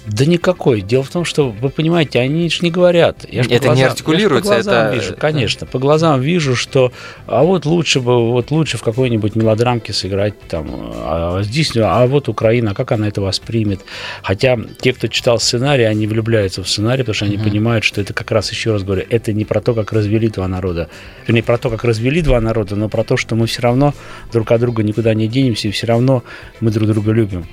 Да 0.08 0.26
никакой. 0.26 0.82
Дело 0.82 1.04
в 1.04 1.10
том, 1.10 1.26
что 1.26 1.50
вы 1.50 1.70
понимаете, 1.70 2.20
они 2.20 2.50
же 2.50 2.60
не 2.62 2.72
говорят. 2.72 3.26
Я 3.30 3.42
это 3.42 3.60
глазам, 3.60 3.76
не 3.76 3.84
артикулируется, 3.84 4.54
я 4.54 4.58
по 4.60 4.64
глазам 4.64 4.86
это 4.88 4.96
вижу, 4.96 5.16
конечно, 5.18 5.68
по 5.68 5.80
глазам 5.80 6.22
вижу, 6.22 6.56
что 6.56 6.94
а 7.26 7.44
вот 7.44 7.66
лучше 7.66 8.00
бы 8.00 8.32
вот 8.32 8.50
лучше 8.52 8.78
в 8.78 8.84
какой-нибудь 8.84 9.36
мелодрамке 9.36 9.92
сыграть 9.92 10.40
там, 10.48 10.68
а 10.96 11.42
здесь, 11.44 11.74
а 11.76 12.08
вот 12.08 12.30
Украина, 12.30 12.74
как 12.74 12.94
она 12.94 13.10
это 13.10 13.22
воспримет? 13.22 13.82
Хотя 14.24 14.58
те, 14.80 14.94
кто 14.94 15.08
читал 15.08 15.40
сценарий, 15.40 15.84
они 15.84 16.08
влюбляются 16.08 16.64
в 16.64 16.70
сценарий, 16.70 17.04
потому 17.04 17.16
что 17.16 17.26
они 17.26 17.36
угу. 17.36 17.44
понимают, 17.44 17.84
что 17.84 18.00
это 18.00 18.14
как 18.14 18.32
раз 18.32 18.50
еще 18.52 18.72
раз 18.72 18.84
говорю, 18.84 19.06
это 19.10 19.34
не 19.34 19.44
про 19.44 19.60
то, 19.60 19.74
как 19.74 19.92
развели 19.92 20.30
два 20.30 20.48
народа, 20.48 20.90
не 21.28 21.42
про 21.42 21.58
то, 21.58 21.70
как 21.70 21.84
развели 21.84 22.22
два 22.22 22.40
народа, 22.40 22.78
но 22.78 22.88
про 22.88 23.04
то, 23.04 23.18
что 23.18 23.36
мы 23.36 23.48
все 23.48 23.62
равно 23.62 23.94
друг 24.32 24.50
от 24.52 24.62
друга 24.62 24.84
никуда 24.84 25.14
не 25.14 25.28
денемся 25.28 25.68
и 25.68 25.72
все 25.72 25.86
равно 25.88 26.24
мы 26.62 26.72
друг 26.72 26.88
друга 26.88 27.12
любим. 27.12 27.46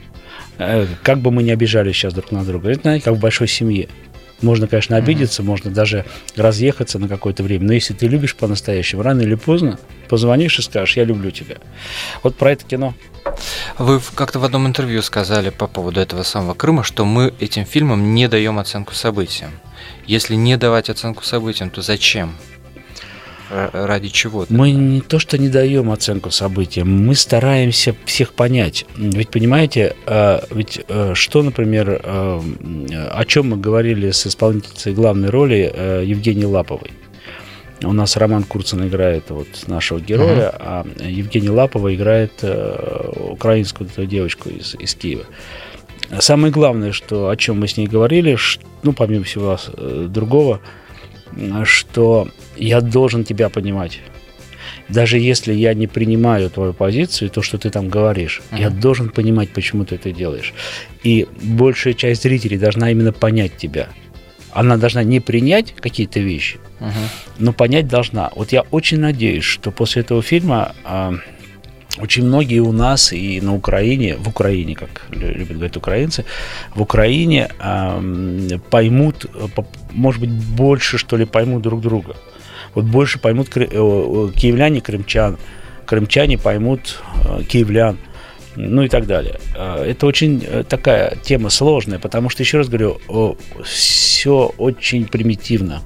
Э, 0.58 0.86
как 1.02 1.18
бы 1.18 1.30
мы 1.30 1.42
ни 1.42 1.50
обижались 1.50 1.96
сейчас 1.96 2.14
друг 2.14 2.30
на 2.32 2.44
друга, 2.44 2.70
это, 2.70 2.82
знаете, 2.82 3.04
как 3.04 3.14
в 3.14 3.20
большой 3.20 3.48
семье. 3.48 3.88
Можно, 4.42 4.66
конечно, 4.66 4.96
обидеться, 4.96 5.42
mm-hmm. 5.42 5.46
можно 5.46 5.70
даже 5.70 6.04
разъехаться 6.36 6.98
на 6.98 7.08
какое-то 7.08 7.42
время, 7.42 7.66
но 7.66 7.72
если 7.72 7.94
ты 7.94 8.08
любишь 8.08 8.36
по-настоящему, 8.36 9.02
рано 9.02 9.22
или 9.22 9.36
поздно 9.36 9.78
позвонишь 10.08 10.58
и 10.58 10.62
скажешь, 10.62 10.96
я 10.96 11.04
люблю 11.04 11.30
тебя. 11.30 11.56
Вот 12.22 12.36
про 12.36 12.52
это 12.52 12.64
кино. 12.64 12.94
Вы 13.78 14.00
как-то 14.14 14.38
в 14.38 14.44
одном 14.44 14.66
интервью 14.66 15.02
сказали 15.02 15.50
по 15.50 15.66
поводу 15.66 16.00
этого 16.00 16.22
самого 16.24 16.54
Крыма, 16.54 16.82
что 16.82 17.04
мы 17.04 17.32
этим 17.40 17.64
фильмам 17.64 18.14
не 18.14 18.28
даем 18.28 18.58
оценку 18.58 18.94
событиям. 18.94 19.50
Если 20.06 20.34
не 20.34 20.56
давать 20.56 20.90
оценку 20.90 21.24
событиям, 21.24 21.70
то 21.70 21.80
зачем? 21.80 22.34
Ради 23.50 24.08
чего? 24.08 24.46
Мы 24.48 24.72
не 24.72 25.00
то, 25.00 25.18
что 25.18 25.38
не 25.38 25.48
даем 25.48 25.90
оценку 25.90 26.30
событиям, 26.30 27.06
мы 27.06 27.14
стараемся 27.14 27.94
всех 28.04 28.32
понять. 28.32 28.86
Ведь 28.96 29.28
понимаете, 29.28 29.96
а, 30.06 30.44
ведь 30.50 30.80
а, 30.88 31.12
что, 31.14 31.42
например, 31.42 32.00
о 32.04 33.24
чем 33.26 33.50
мы 33.50 33.56
говорили 33.56 34.10
с 34.10 34.26
исполнительницей 34.26 34.94
главной 34.94 35.30
роли 35.30 36.02
Евгенией 36.04 36.46
Лаповой? 36.46 36.90
У 37.82 37.92
нас 37.92 38.16
Роман 38.16 38.44
Курцин 38.44 38.86
играет 38.86 39.24
вот 39.28 39.48
нашего 39.66 40.00
героя, 40.00 40.50
uh-huh. 40.50 40.56
а 40.60 40.86
Евгения 41.06 41.50
Лапова 41.50 41.94
играет 41.94 42.32
украинскую 42.42 43.90
девочку 44.06 44.48
из, 44.48 44.74
из 44.76 44.94
Киева. 44.94 45.24
Самое 46.20 46.52
главное, 46.52 46.92
что 46.92 47.28
о 47.28 47.36
чем 47.36 47.60
мы 47.60 47.68
с 47.68 47.76
ней 47.76 47.86
говорили, 47.86 48.36
ну, 48.82 48.92
помимо 48.92 49.24
всего 49.24 49.58
э, 49.76 50.06
другого, 50.08 50.60
что 51.64 52.28
я 52.56 52.80
должен 52.80 53.24
тебя 53.24 53.48
понимать. 53.48 54.00
Даже 54.88 55.18
если 55.18 55.52
я 55.54 55.74
не 55.74 55.86
принимаю 55.86 56.50
твою 56.50 56.72
позицию, 56.72 57.30
то, 57.30 57.42
что 57.42 57.58
ты 57.58 57.70
там 57.70 57.88
говоришь, 57.88 58.42
uh-huh. 58.50 58.60
я 58.60 58.70
должен 58.70 59.08
понимать, 59.08 59.50
почему 59.50 59.84
ты 59.84 59.94
это 59.94 60.12
делаешь. 60.12 60.52
И 61.02 61.26
большая 61.42 61.94
часть 61.94 62.22
зрителей 62.22 62.58
должна 62.58 62.90
именно 62.90 63.12
понять 63.12 63.56
тебя. 63.56 63.88
Она 64.52 64.76
должна 64.76 65.02
не 65.02 65.20
принять 65.20 65.74
какие-то 65.74 66.20
вещи, 66.20 66.58
uh-huh. 66.80 66.92
но 67.38 67.52
понять 67.52 67.88
должна. 67.88 68.30
Вот 68.36 68.52
я 68.52 68.62
очень 68.70 69.00
надеюсь, 69.00 69.44
что 69.44 69.70
после 69.70 70.02
этого 70.02 70.22
фильма 70.22 70.74
а, 70.84 71.14
очень 71.98 72.24
многие 72.24 72.58
у 72.58 72.72
нас 72.72 73.12
и 73.12 73.40
на 73.40 73.54
Украине, 73.54 74.16
в 74.16 74.28
Украине, 74.28 74.74
как 74.74 75.06
любят 75.10 75.56
говорить 75.56 75.76
украинцы, 75.76 76.24
в 76.74 76.82
Украине 76.82 77.48
э, 77.58 78.58
поймут, 78.70 79.26
может 79.92 80.20
быть, 80.20 80.30
больше, 80.30 80.98
что 80.98 81.16
ли, 81.16 81.24
поймут 81.24 81.62
друг 81.62 81.80
друга. 81.80 82.16
Вот 82.74 82.84
больше 82.84 83.18
поймут 83.20 83.48
киевляне 83.50 84.80
крымчан, 84.80 85.38
крымчане 85.86 86.38
поймут 86.38 87.00
э, 87.24 87.42
киевлян, 87.44 87.98
ну 88.56 88.82
и 88.82 88.88
так 88.88 89.06
далее. 89.06 89.38
Э, 89.54 89.84
это 89.84 90.06
очень 90.06 90.44
э, 90.44 90.64
такая 90.68 91.16
тема 91.22 91.50
сложная, 91.50 91.98
потому 91.98 92.30
что, 92.30 92.42
еще 92.42 92.58
раз 92.58 92.68
говорю, 92.68 92.98
все 93.62 94.52
очень 94.58 95.06
примитивно 95.06 95.82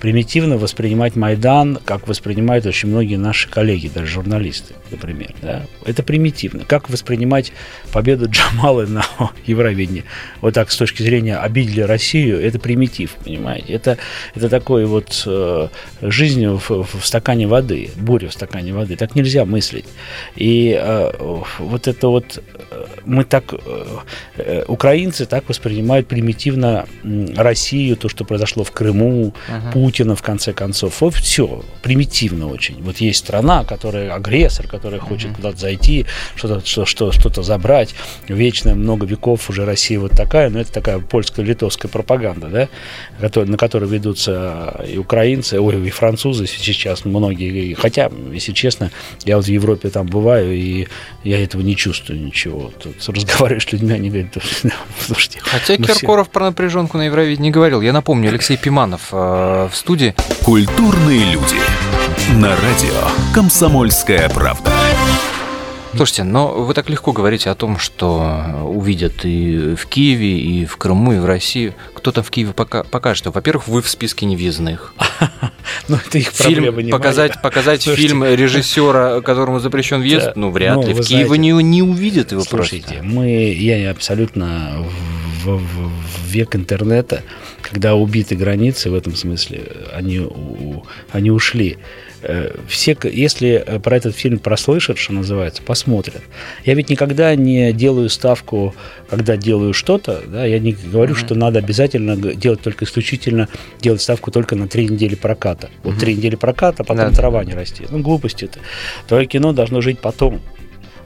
примитивно 0.00 0.56
воспринимать 0.56 1.14
Майдан, 1.14 1.78
как 1.84 2.08
воспринимают 2.08 2.66
очень 2.66 2.88
многие 2.88 3.16
наши 3.16 3.48
коллеги, 3.48 3.90
даже 3.94 4.06
журналисты, 4.06 4.74
например. 4.90 5.34
Да? 5.42 5.66
Это 5.84 6.02
примитивно. 6.02 6.64
Как 6.66 6.88
воспринимать 6.88 7.52
победу 7.92 8.28
Джамала 8.28 8.86
на 8.86 9.04
Евровидении? 9.46 10.04
Вот 10.40 10.54
так, 10.54 10.70
с 10.70 10.76
точки 10.76 11.02
зрения 11.02 11.36
обидели 11.36 11.82
Россию, 11.82 12.40
это 12.40 12.58
примитив, 12.58 13.12
понимаете? 13.24 13.72
Это, 13.74 13.98
это 14.34 14.48
такой 14.48 14.86
вот 14.86 15.22
э, 15.26 15.68
жизнь 16.00 16.46
в, 16.46 16.68
в 16.68 17.04
стакане 17.06 17.46
воды, 17.46 17.90
буря 17.96 18.28
в 18.28 18.32
стакане 18.32 18.72
воды. 18.72 18.96
Так 18.96 19.14
нельзя 19.14 19.44
мыслить. 19.44 19.86
И 20.34 20.78
э, 20.80 21.12
вот 21.58 21.88
это 21.88 22.08
вот 22.08 22.42
э, 22.70 22.86
мы 23.04 23.24
так, 23.24 23.52
э, 23.52 23.58
э, 24.36 24.64
украинцы 24.66 25.26
так 25.26 25.48
воспринимают 25.48 26.08
примитивно 26.08 26.86
Россию, 27.36 27.96
то, 27.96 28.08
что 28.08 28.24
произошло 28.24 28.64
в 28.64 28.72
Крыму, 28.72 29.34
uh-huh. 29.48 29.72
Путина, 29.90 30.14
в 30.14 30.22
конце 30.22 30.52
концов. 30.52 31.00
Вот 31.00 31.14
все, 31.16 31.64
примитивно 31.82 32.46
очень. 32.46 32.80
Вот 32.80 32.98
есть 32.98 33.18
страна, 33.18 33.64
которая 33.64 34.14
агрессор, 34.14 34.68
которая 34.68 35.00
хочет 35.00 35.30
mm-hmm. 35.30 35.34
куда-то 35.34 35.58
зайти, 35.58 36.06
что-то 36.36 36.64
что, 36.64 36.86
что, 36.86 37.10
что 37.10 37.42
забрать. 37.42 37.96
Вечно 38.28 38.76
много 38.76 39.04
веков 39.04 39.50
уже 39.50 39.64
Россия 39.64 39.98
вот 39.98 40.12
такая, 40.12 40.48
но 40.48 40.60
это 40.60 40.72
такая 40.72 41.00
польско-литовская 41.00 41.90
пропаганда, 41.90 42.46
да, 42.46 42.68
который, 43.20 43.48
на 43.48 43.56
которую 43.56 43.90
ведутся 43.90 44.80
и 44.86 44.96
украинцы, 44.96 45.60
ой, 45.60 45.84
и 45.84 45.90
французы 45.90 46.46
сейчас 46.46 47.04
многие. 47.04 47.74
Хотя, 47.74 48.12
если 48.32 48.52
честно, 48.52 48.92
я 49.24 49.38
вот 49.38 49.46
в 49.46 49.48
Европе 49.48 49.90
там 49.90 50.06
бываю, 50.06 50.54
и 50.54 50.86
я 51.24 51.42
этого 51.42 51.62
не 51.62 51.74
чувствую 51.74 52.24
ничего. 52.24 52.70
Тут 52.80 52.96
разговариваешь 53.08 53.66
с 53.66 53.72
людьми, 53.72 53.92
они 53.92 54.08
говорят, 54.08 54.36
слушайте. 55.00 55.40
Хотя 55.42 55.74
ну, 55.78 55.86
Киркоров 55.86 56.28
все... 56.28 56.32
про 56.32 56.44
напряженку 56.44 56.96
на 56.96 57.06
Евровидении 57.06 57.40
не 57.40 57.50
говорил. 57.50 57.80
Я 57.80 57.92
напомню, 57.92 58.28
Алексей 58.28 58.56
Пиманов 58.56 59.08
э, 59.10 59.68
в 59.70 59.74
студии. 59.80 60.14
Культурные 60.44 61.32
люди. 61.32 61.56
На 62.36 62.50
радио 62.50 63.08
«Комсомольская 63.34 64.28
правда». 64.28 64.70
Слушайте, 65.96 66.22
но 66.22 66.48
вы 66.48 66.72
так 66.74 66.88
легко 66.88 67.12
говорите 67.12 67.50
о 67.50 67.54
том, 67.54 67.78
что 67.78 68.62
увидят 68.64 69.24
и 69.24 69.74
в 69.74 69.86
Киеве, 69.86 70.38
и 70.38 70.64
в 70.64 70.76
Крыму, 70.76 71.14
и 71.14 71.18
в 71.18 71.24
России. 71.24 71.74
Кто 71.94 72.12
там 72.12 72.22
в 72.22 72.30
Киеве 72.30 72.52
пока, 72.52 72.84
покажет? 72.84 73.26
Во-первых, 73.26 73.66
вы 73.66 73.82
в 73.82 73.88
списке 73.88 74.26
невъездных. 74.26 74.94
Ну, 75.88 75.96
это 75.96 76.18
их 76.18 76.28
фильм, 76.28 76.78
не 76.78 76.90
показать, 76.90 77.42
показать 77.42 77.82
фильм 77.82 78.24
режиссера, 78.24 79.20
которому 79.20 79.60
запрещен 79.60 80.00
въезд, 80.00 80.32
ну, 80.36 80.50
вряд 80.50 80.76
ну, 80.76 80.86
ли. 80.86 80.94
В 80.94 81.00
Киеве 81.00 81.38
не, 81.38 81.50
не 81.50 81.82
увидят 81.82 82.32
его 82.32 82.42
слушайте, 82.42 82.94
просто. 82.94 83.04
мы, 83.04 83.52
я 83.52 83.90
абсолютно 83.90 84.84
в, 85.44 85.56
в, 85.56 86.26
век 86.26 86.56
интернета, 86.56 87.22
когда 87.62 87.94
убиты 87.94 88.36
границы 88.36 88.90
в 88.90 88.94
этом 88.94 89.14
смысле, 89.14 89.64
они, 89.92 90.26
они 91.12 91.30
ушли. 91.30 91.78
Э, 92.22 92.54
все, 92.68 92.96
если 93.04 93.62
э, 93.64 93.78
про 93.78 93.96
этот 93.96 94.14
фильм 94.14 94.38
прослышат, 94.38 94.98
что 94.98 95.12
называется, 95.14 95.62
посмотрят. 95.62 96.22
Я 96.64 96.74
ведь 96.74 96.90
никогда 96.90 97.34
не 97.34 97.72
делаю 97.72 98.10
ставку, 98.10 98.74
когда 99.08 99.36
делаю 99.36 99.72
что-то, 99.72 100.22
да, 100.26 100.44
я 100.44 100.58
не 100.58 100.72
говорю, 100.72 101.14
uh-huh. 101.14 101.18
что 101.18 101.34
надо 101.34 101.60
обязательно 101.60 102.16
делать 102.16 102.60
только 102.60 102.84
исключительно, 102.84 103.48
делать 103.80 104.02
ставку 104.02 104.30
только 104.30 104.54
на 104.54 104.68
три 104.68 104.86
недели 104.86 105.14
проката. 105.14 105.70
Вот 105.82 105.94
uh-huh. 105.94 106.00
три 106.00 106.14
недели 106.14 106.36
проката, 106.36 106.84
потом 106.84 107.10
да, 107.10 107.10
трава 107.10 107.44
не 107.44 107.54
расти. 107.54 107.86
Ну, 107.88 108.00
глупости 108.00 108.44
это. 108.44 108.58
Твое 109.08 109.26
кино 109.26 109.52
должно 109.52 109.80
жить 109.80 109.98
потом. 110.00 110.40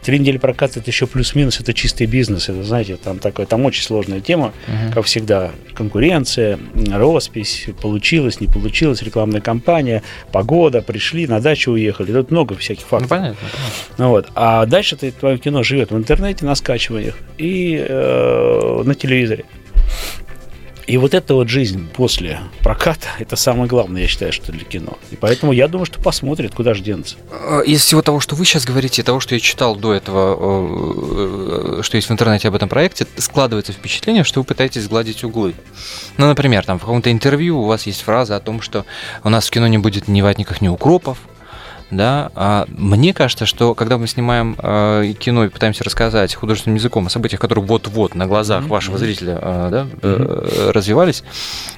Три 0.05 0.19
недели 0.19 0.37
проката 0.37 0.81
это 0.81 0.91
еще 0.91 1.07
плюс-минус, 1.07 1.61
это 1.61 1.73
чистый 1.73 2.07
бизнес. 2.07 2.51
Это, 2.51 2.63
знаете, 2.63 2.97
там 2.97 3.19
такой, 3.19 3.47
там 3.47 3.65
очень 3.65 3.83
сложная 3.83 4.21
тема, 4.21 4.53
uh-huh. 4.67 4.93
как 4.93 5.07
всегда. 5.07 5.51
Конкуренция, 5.75 6.59
роспись, 6.93 7.69
получилось, 7.81 8.39
не 8.39 8.47
получилось, 8.47 9.03
рекламная 9.03 9.41
кампания, 9.41 10.03
погода, 10.31 10.83
пришли, 10.83 11.27
на 11.27 11.41
дачу 11.41 11.73
уехали. 11.73 12.13
Тут 12.13 12.31
много 12.31 12.55
всяких 12.55 12.85
факторов. 12.85 13.11
Ну, 13.11 13.17
понятно. 13.17 13.49
Ну, 13.97 14.09
вот. 14.11 14.29
А 14.35 14.67
дальше 14.67 14.97
твое 14.97 15.39
кино 15.39 15.63
живет 15.63 15.91
в 15.91 15.97
интернете 15.97 16.45
на 16.45 16.55
скачиваниях 16.55 17.17
и 17.39 17.83
э, 17.89 18.83
на 18.85 18.95
телевизоре. 18.95 19.47
И 20.87 20.97
вот 20.99 21.15
эта 21.15 21.35
вот 21.35 21.49
жизнь 21.49 21.89
после 21.95 22.41
проката, 22.61 23.09
это 23.19 23.37
самое 23.37 23.67
главное, 23.67 24.03
я 24.03 24.09
считаю, 24.09 24.33
что 24.33 24.53
для 24.53 24.65
кино. 24.65 24.99
И 25.11 25.17
поэтому 25.17 25.53
я 25.53 25.67
думаю, 25.69 25.87
что 25.87 26.01
посмотрят, 26.01 26.55
куда 26.55 26.75
же 26.75 26.83
денутся. 26.83 27.17
А, 27.31 27.61
из 27.61 27.81
всего 27.83 28.03
того, 28.03 28.21
что 28.21 28.35
вы 28.35 28.45
сейчас 28.45 28.65
говорите, 28.65 29.03
и 29.03 29.05
того, 29.05 29.21
что 29.21 29.35
я 29.35 29.41
читал 29.41 29.77
до 29.77 29.95
этого, 29.95 31.79
э, 31.79 31.83
что 31.83 31.97
есть 31.97 32.09
в 32.09 32.13
интернете 32.13 32.49
об 32.49 32.55
этом 32.55 32.69
проекте, 32.69 33.07
складывается 33.17 33.73
впечатление, 33.73 34.25
что 34.25 34.41
вы 34.41 34.45
пытаетесь 34.45 34.83
сгладить 34.83 35.25
углы. 35.25 35.55
Ну, 36.19 36.27
например, 36.27 36.65
там 36.65 36.79
в 36.79 36.83
каком-то 36.83 37.11
интервью 37.11 37.61
у 37.61 37.67
вас 37.67 37.87
есть 37.87 38.03
фраза 38.03 38.37
о 38.37 38.41
том, 38.41 38.61
что 38.61 38.85
у 39.23 39.31
нас 39.31 39.47
в 39.47 39.51
кино 39.51 39.67
не 39.67 39.79
будет 39.79 40.09
ни 40.09 40.21
ватников, 40.21 40.61
ни 40.61 40.69
укропов, 40.69 41.19
да, 41.97 42.31
а 42.35 42.67
мне 42.69 43.13
кажется, 43.13 43.47
что 43.47 43.75
когда 43.75 43.99
мы 43.99 44.07
снимаем 44.07 44.57
э, 44.59 45.15
кино 45.19 45.45
и 45.45 45.49
пытаемся 45.49 45.85
рассказать 45.85 46.35
художественным 46.35 46.77
языком 46.77 47.07
о 47.07 47.11
событиях, 47.11 47.41
которые 47.41 47.65
вот-вот 47.65 48.15
на 48.15 48.27
глазах 48.27 48.65
mm-hmm. 48.65 48.69
вашего 48.69 48.99
зрителя 48.99 49.39
э, 49.41 49.69
да, 49.71 49.87
mm-hmm. 50.01 50.71
развивались, 50.73 51.25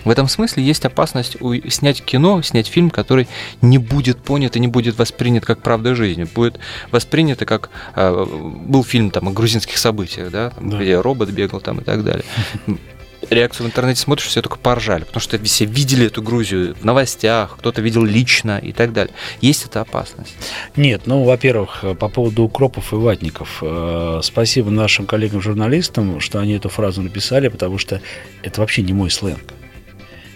в 0.04 0.10
этом 0.10 0.28
смысле 0.28 0.62
есть 0.62 0.84
опасность 0.84 1.40
у, 1.40 1.54
снять 1.68 2.02
кино, 2.02 2.42
снять 2.42 2.66
фильм, 2.66 2.90
который 2.90 3.28
не 3.62 3.78
будет 3.78 4.18
понят 4.18 4.56
и 4.56 4.60
не 4.60 4.68
будет 4.68 4.98
воспринят 4.98 5.44
как 5.44 5.60
правда 5.60 5.94
жизни, 5.94 6.24
будет 6.24 6.58
воспринято 6.90 7.46
как 7.46 7.70
э, 7.94 8.26
был 8.26 8.84
фильм 8.84 9.10
там 9.10 9.28
о 9.28 9.32
грузинских 9.32 9.78
событиях, 9.78 10.30
да, 10.30 10.50
там, 10.50 10.70
да. 10.70 10.78
где 10.78 11.00
робот 11.00 11.30
бегал 11.30 11.60
там 11.60 11.78
и 11.80 11.84
так 11.84 12.04
далее 12.04 12.24
реакцию 13.30 13.66
в 13.66 13.70
интернете 13.70 14.00
смотришь, 14.00 14.26
все 14.26 14.42
только 14.42 14.58
поржали, 14.58 15.04
потому 15.04 15.20
что 15.20 15.38
все 15.44 15.64
видели 15.64 16.06
эту 16.06 16.22
Грузию 16.22 16.74
в 16.74 16.84
новостях, 16.84 17.56
кто-то 17.58 17.82
видел 17.82 18.04
лично 18.04 18.58
и 18.58 18.72
так 18.72 18.92
далее. 18.92 19.14
Есть 19.40 19.66
эта 19.66 19.80
опасность? 19.80 20.34
Нет, 20.76 21.02
ну, 21.06 21.24
во-первых, 21.24 21.84
по 21.98 22.08
поводу 22.08 22.44
укропов 22.44 22.92
и 22.92 22.96
ватников. 22.96 23.58
Э, 23.62 24.20
спасибо 24.22 24.70
нашим 24.70 25.06
коллегам-журналистам, 25.06 26.20
что 26.20 26.38
они 26.40 26.54
эту 26.54 26.68
фразу 26.68 27.02
написали, 27.02 27.48
потому 27.48 27.78
что 27.78 28.00
это 28.42 28.60
вообще 28.60 28.82
не 28.82 28.92
мой 28.92 29.10
сленг. 29.10 29.42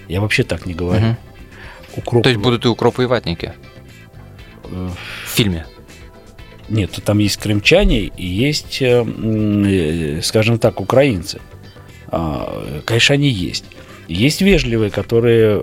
Я 0.08 0.20
вообще 0.20 0.42
так 0.42 0.66
не 0.66 0.74
говорю. 0.74 1.06
Угу. 1.06 1.16
Укропы... 1.96 2.22
То 2.24 2.28
есть 2.30 2.40
будут 2.40 2.64
и 2.64 2.68
укропы 2.68 3.04
и 3.04 3.06
ватники? 3.06 3.52
Э, 4.64 4.90
в 5.24 5.28
фильме? 5.28 5.66
Нет, 6.68 7.00
там 7.04 7.18
есть 7.18 7.36
крымчане 7.36 8.02
и 8.02 8.26
есть, 8.26 8.78
э, 8.80 10.20
скажем 10.22 10.58
так, 10.58 10.80
украинцы. 10.80 11.40
А, 12.10 12.82
конечно, 12.84 13.14
они 13.14 13.28
есть. 13.28 13.64
Есть 14.08 14.40
вежливые, 14.40 14.90
которые 14.90 15.62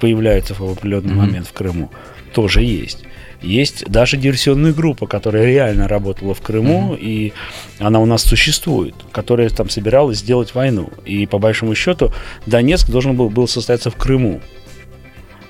появляются 0.00 0.54
в 0.54 0.62
определенный 0.62 1.14
mm-hmm. 1.14 1.16
момент 1.16 1.46
в 1.48 1.52
Крыму. 1.52 1.90
Тоже 2.34 2.62
есть. 2.62 3.04
Есть 3.40 3.84
даже 3.86 4.16
диверсионная 4.16 4.72
группа, 4.72 5.06
которая 5.06 5.46
реально 5.46 5.88
работала 5.88 6.34
в 6.34 6.40
Крыму, 6.40 6.94
mm-hmm. 6.94 7.00
и 7.00 7.32
она 7.78 8.00
у 8.00 8.04
нас 8.04 8.22
существует, 8.22 8.94
которая 9.12 9.48
там 9.48 9.70
собиралась 9.70 10.18
сделать 10.18 10.54
войну. 10.54 10.90
И 11.06 11.26
по 11.26 11.38
большому 11.38 11.74
счету 11.74 12.12
Донецк 12.46 12.90
должен 12.90 13.16
был, 13.16 13.30
был 13.30 13.48
состояться 13.48 13.90
в 13.90 13.96
Крыму. 13.96 14.40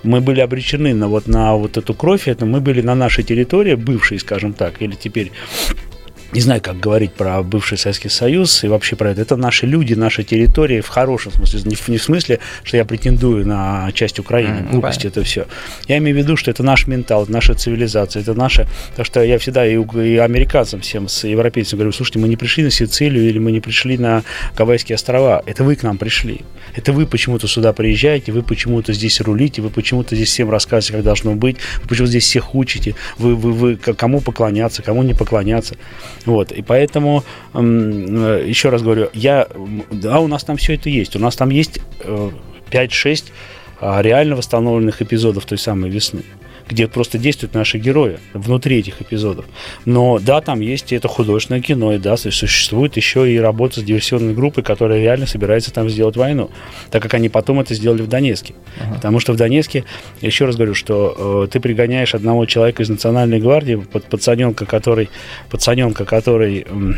Мы 0.04 0.20
были 0.20 0.40
обречены 0.40 0.94
на 0.94 1.08
вот, 1.08 1.26
на 1.26 1.56
вот 1.56 1.76
эту 1.76 1.92
кровь, 1.92 2.28
это 2.28 2.46
мы 2.46 2.60
были 2.60 2.82
на 2.82 2.94
нашей 2.94 3.24
территории, 3.24 3.74
бывшей, 3.74 4.20
скажем 4.20 4.52
так, 4.52 4.80
или 4.80 4.94
теперь 4.94 5.32
не 6.32 6.40
знаю, 6.40 6.60
как 6.60 6.78
говорить 6.78 7.14
про 7.14 7.42
бывший 7.42 7.78
Советский 7.78 8.10
Союз 8.10 8.62
и 8.62 8.68
вообще 8.68 8.96
про 8.96 9.10
это. 9.10 9.22
Это 9.22 9.36
наши 9.36 9.66
люди, 9.66 9.94
наша 9.94 10.22
территория 10.22 10.82
в 10.82 10.88
хорошем 10.88 11.32
смысле. 11.32 11.60
Не 11.64 11.74
в, 11.74 11.88
не 11.88 11.96
в 11.96 12.02
смысле, 12.02 12.38
что 12.64 12.76
я 12.76 12.84
претендую 12.84 13.46
на 13.46 13.90
часть 13.92 14.18
Украины. 14.18 14.58
Mm, 14.58 14.70
Глупость 14.72 15.06
это 15.06 15.24
все. 15.24 15.46
Я 15.86 15.98
имею 15.98 16.14
в 16.16 16.18
виду, 16.18 16.36
что 16.36 16.50
это 16.50 16.62
наш 16.62 16.86
ментал, 16.86 17.24
наша 17.28 17.54
цивилизация, 17.54 18.20
это 18.20 18.34
наша... 18.34 18.68
Так 18.94 19.06
что 19.06 19.22
я 19.22 19.38
всегда 19.38 19.66
и, 19.66 19.74
и 19.74 20.16
американцам 20.18 20.80
всем, 20.80 21.08
с 21.08 21.24
европейцами 21.24 21.78
говорю, 21.78 21.92
слушайте, 21.92 22.18
мы 22.18 22.28
не 22.28 22.36
пришли 22.36 22.64
на 22.64 22.70
Сицилию 22.70 23.26
или 23.26 23.38
мы 23.38 23.50
не 23.50 23.60
пришли 23.60 23.96
на 23.96 24.22
Гавайские 24.56 24.96
острова. 24.96 25.42
Это 25.46 25.64
вы 25.64 25.76
к 25.76 25.82
нам 25.82 25.96
пришли. 25.96 26.42
Это 26.74 26.92
вы 26.92 27.06
почему-то 27.06 27.48
сюда 27.48 27.72
приезжаете, 27.72 28.32
вы 28.32 28.42
почему-то 28.42 28.92
здесь 28.92 29.20
рулите, 29.22 29.62
вы 29.62 29.70
почему-то 29.70 30.14
здесь 30.14 30.28
всем 30.28 30.50
рассказываете, 30.50 30.92
как 30.92 31.04
должно 31.04 31.34
быть, 31.34 31.56
вы 31.82 31.88
почему-то 31.88 32.10
здесь 32.10 32.24
всех 32.24 32.54
учите, 32.54 32.94
вы, 33.16 33.34
вы, 33.34 33.52
вы 33.52 33.76
кому 33.76 34.20
поклоняться, 34.20 34.82
кому 34.82 35.02
не 35.02 35.14
поклоняться. 35.14 35.76
Вот, 36.28 36.52
и 36.52 36.60
поэтому, 36.60 37.24
э, 37.54 38.44
еще 38.46 38.68
раз 38.68 38.82
говорю, 38.82 39.08
я, 39.14 39.48
да, 39.90 40.20
у 40.20 40.28
нас 40.28 40.44
там 40.44 40.58
все 40.58 40.74
это 40.74 40.90
есть. 40.90 41.16
У 41.16 41.18
нас 41.18 41.36
там 41.36 41.48
есть 41.48 41.80
5-6 42.70 43.24
э, 43.24 43.32
а, 43.80 44.02
реально 44.02 44.36
восстановленных 44.36 45.00
эпизодов 45.00 45.46
той 45.46 45.56
самой 45.56 45.88
весны 45.88 46.24
где 46.68 46.86
просто 46.86 47.18
действуют 47.18 47.54
наши 47.54 47.78
герои 47.78 48.18
внутри 48.34 48.78
этих 48.78 49.00
эпизодов. 49.00 49.44
Но 49.84 50.18
да, 50.18 50.40
там 50.40 50.60
есть 50.60 50.92
и 50.92 50.96
это 50.96 51.08
художественное 51.08 51.60
кино, 51.60 51.94
и 51.94 51.98
да, 51.98 52.16
существует 52.16 52.96
еще 52.96 53.32
и 53.32 53.38
работа 53.38 53.80
с 53.80 53.82
диверсионной 53.82 54.34
группой, 54.34 54.62
которая 54.62 55.00
реально 55.00 55.26
собирается 55.26 55.72
там 55.72 55.88
сделать 55.88 56.16
войну, 56.16 56.50
так 56.90 57.02
как 57.02 57.14
они 57.14 57.28
потом 57.28 57.60
это 57.60 57.74
сделали 57.74 58.02
в 58.02 58.08
Донецке. 58.08 58.54
Ага. 58.80 58.96
Потому 58.96 59.20
что 59.20 59.32
в 59.32 59.36
Донецке, 59.36 59.84
еще 60.20 60.44
раз 60.44 60.56
говорю, 60.56 60.74
что 60.74 61.44
э, 61.44 61.48
ты 61.50 61.60
пригоняешь 61.60 62.14
одного 62.14 62.46
человека 62.46 62.82
из 62.82 62.88
Национальной 62.88 63.40
гвардии, 63.40 63.76
под, 63.76 64.04
пацаненка, 64.04 64.66
который, 64.66 65.08
пацаненка, 65.50 66.04
который 66.04 66.66
э, 66.68 66.92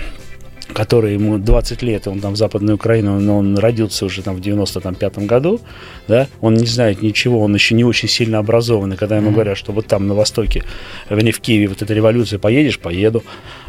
который 0.72 1.14
ему 1.14 1.38
20 1.38 1.82
лет, 1.82 2.06
он 2.08 2.20
там 2.20 2.34
в 2.34 2.36
Западной 2.36 2.74
Украине, 2.74 3.10
но 3.10 3.38
он 3.38 3.58
родился 3.58 4.04
уже 4.04 4.22
там 4.22 4.36
в 4.36 4.40
95-м 4.40 5.26
году, 5.26 5.60
да, 6.08 6.28
он 6.40 6.54
не 6.54 6.66
знает 6.66 7.02
ничего, 7.02 7.40
он 7.40 7.54
еще 7.54 7.75
не 7.75 7.84
очень 7.84 8.08
сильно 8.08 8.38
образованный, 8.38 8.97
когда 8.97 9.16
ему 9.16 9.30
mm-hmm. 9.30 9.34
говорят, 9.34 9.58
что 9.58 9.73
вот 9.73 9.86
там 9.86 10.06
на 10.06 10.14
Востоке, 10.14 10.64
вернее, 11.08 11.32
в 11.32 11.40
Киеве 11.40 11.68
вот 11.68 11.82
эта 11.82 11.95
революция, 11.95 12.38
поедешь, 12.38 12.78
поеду, 12.78 13.23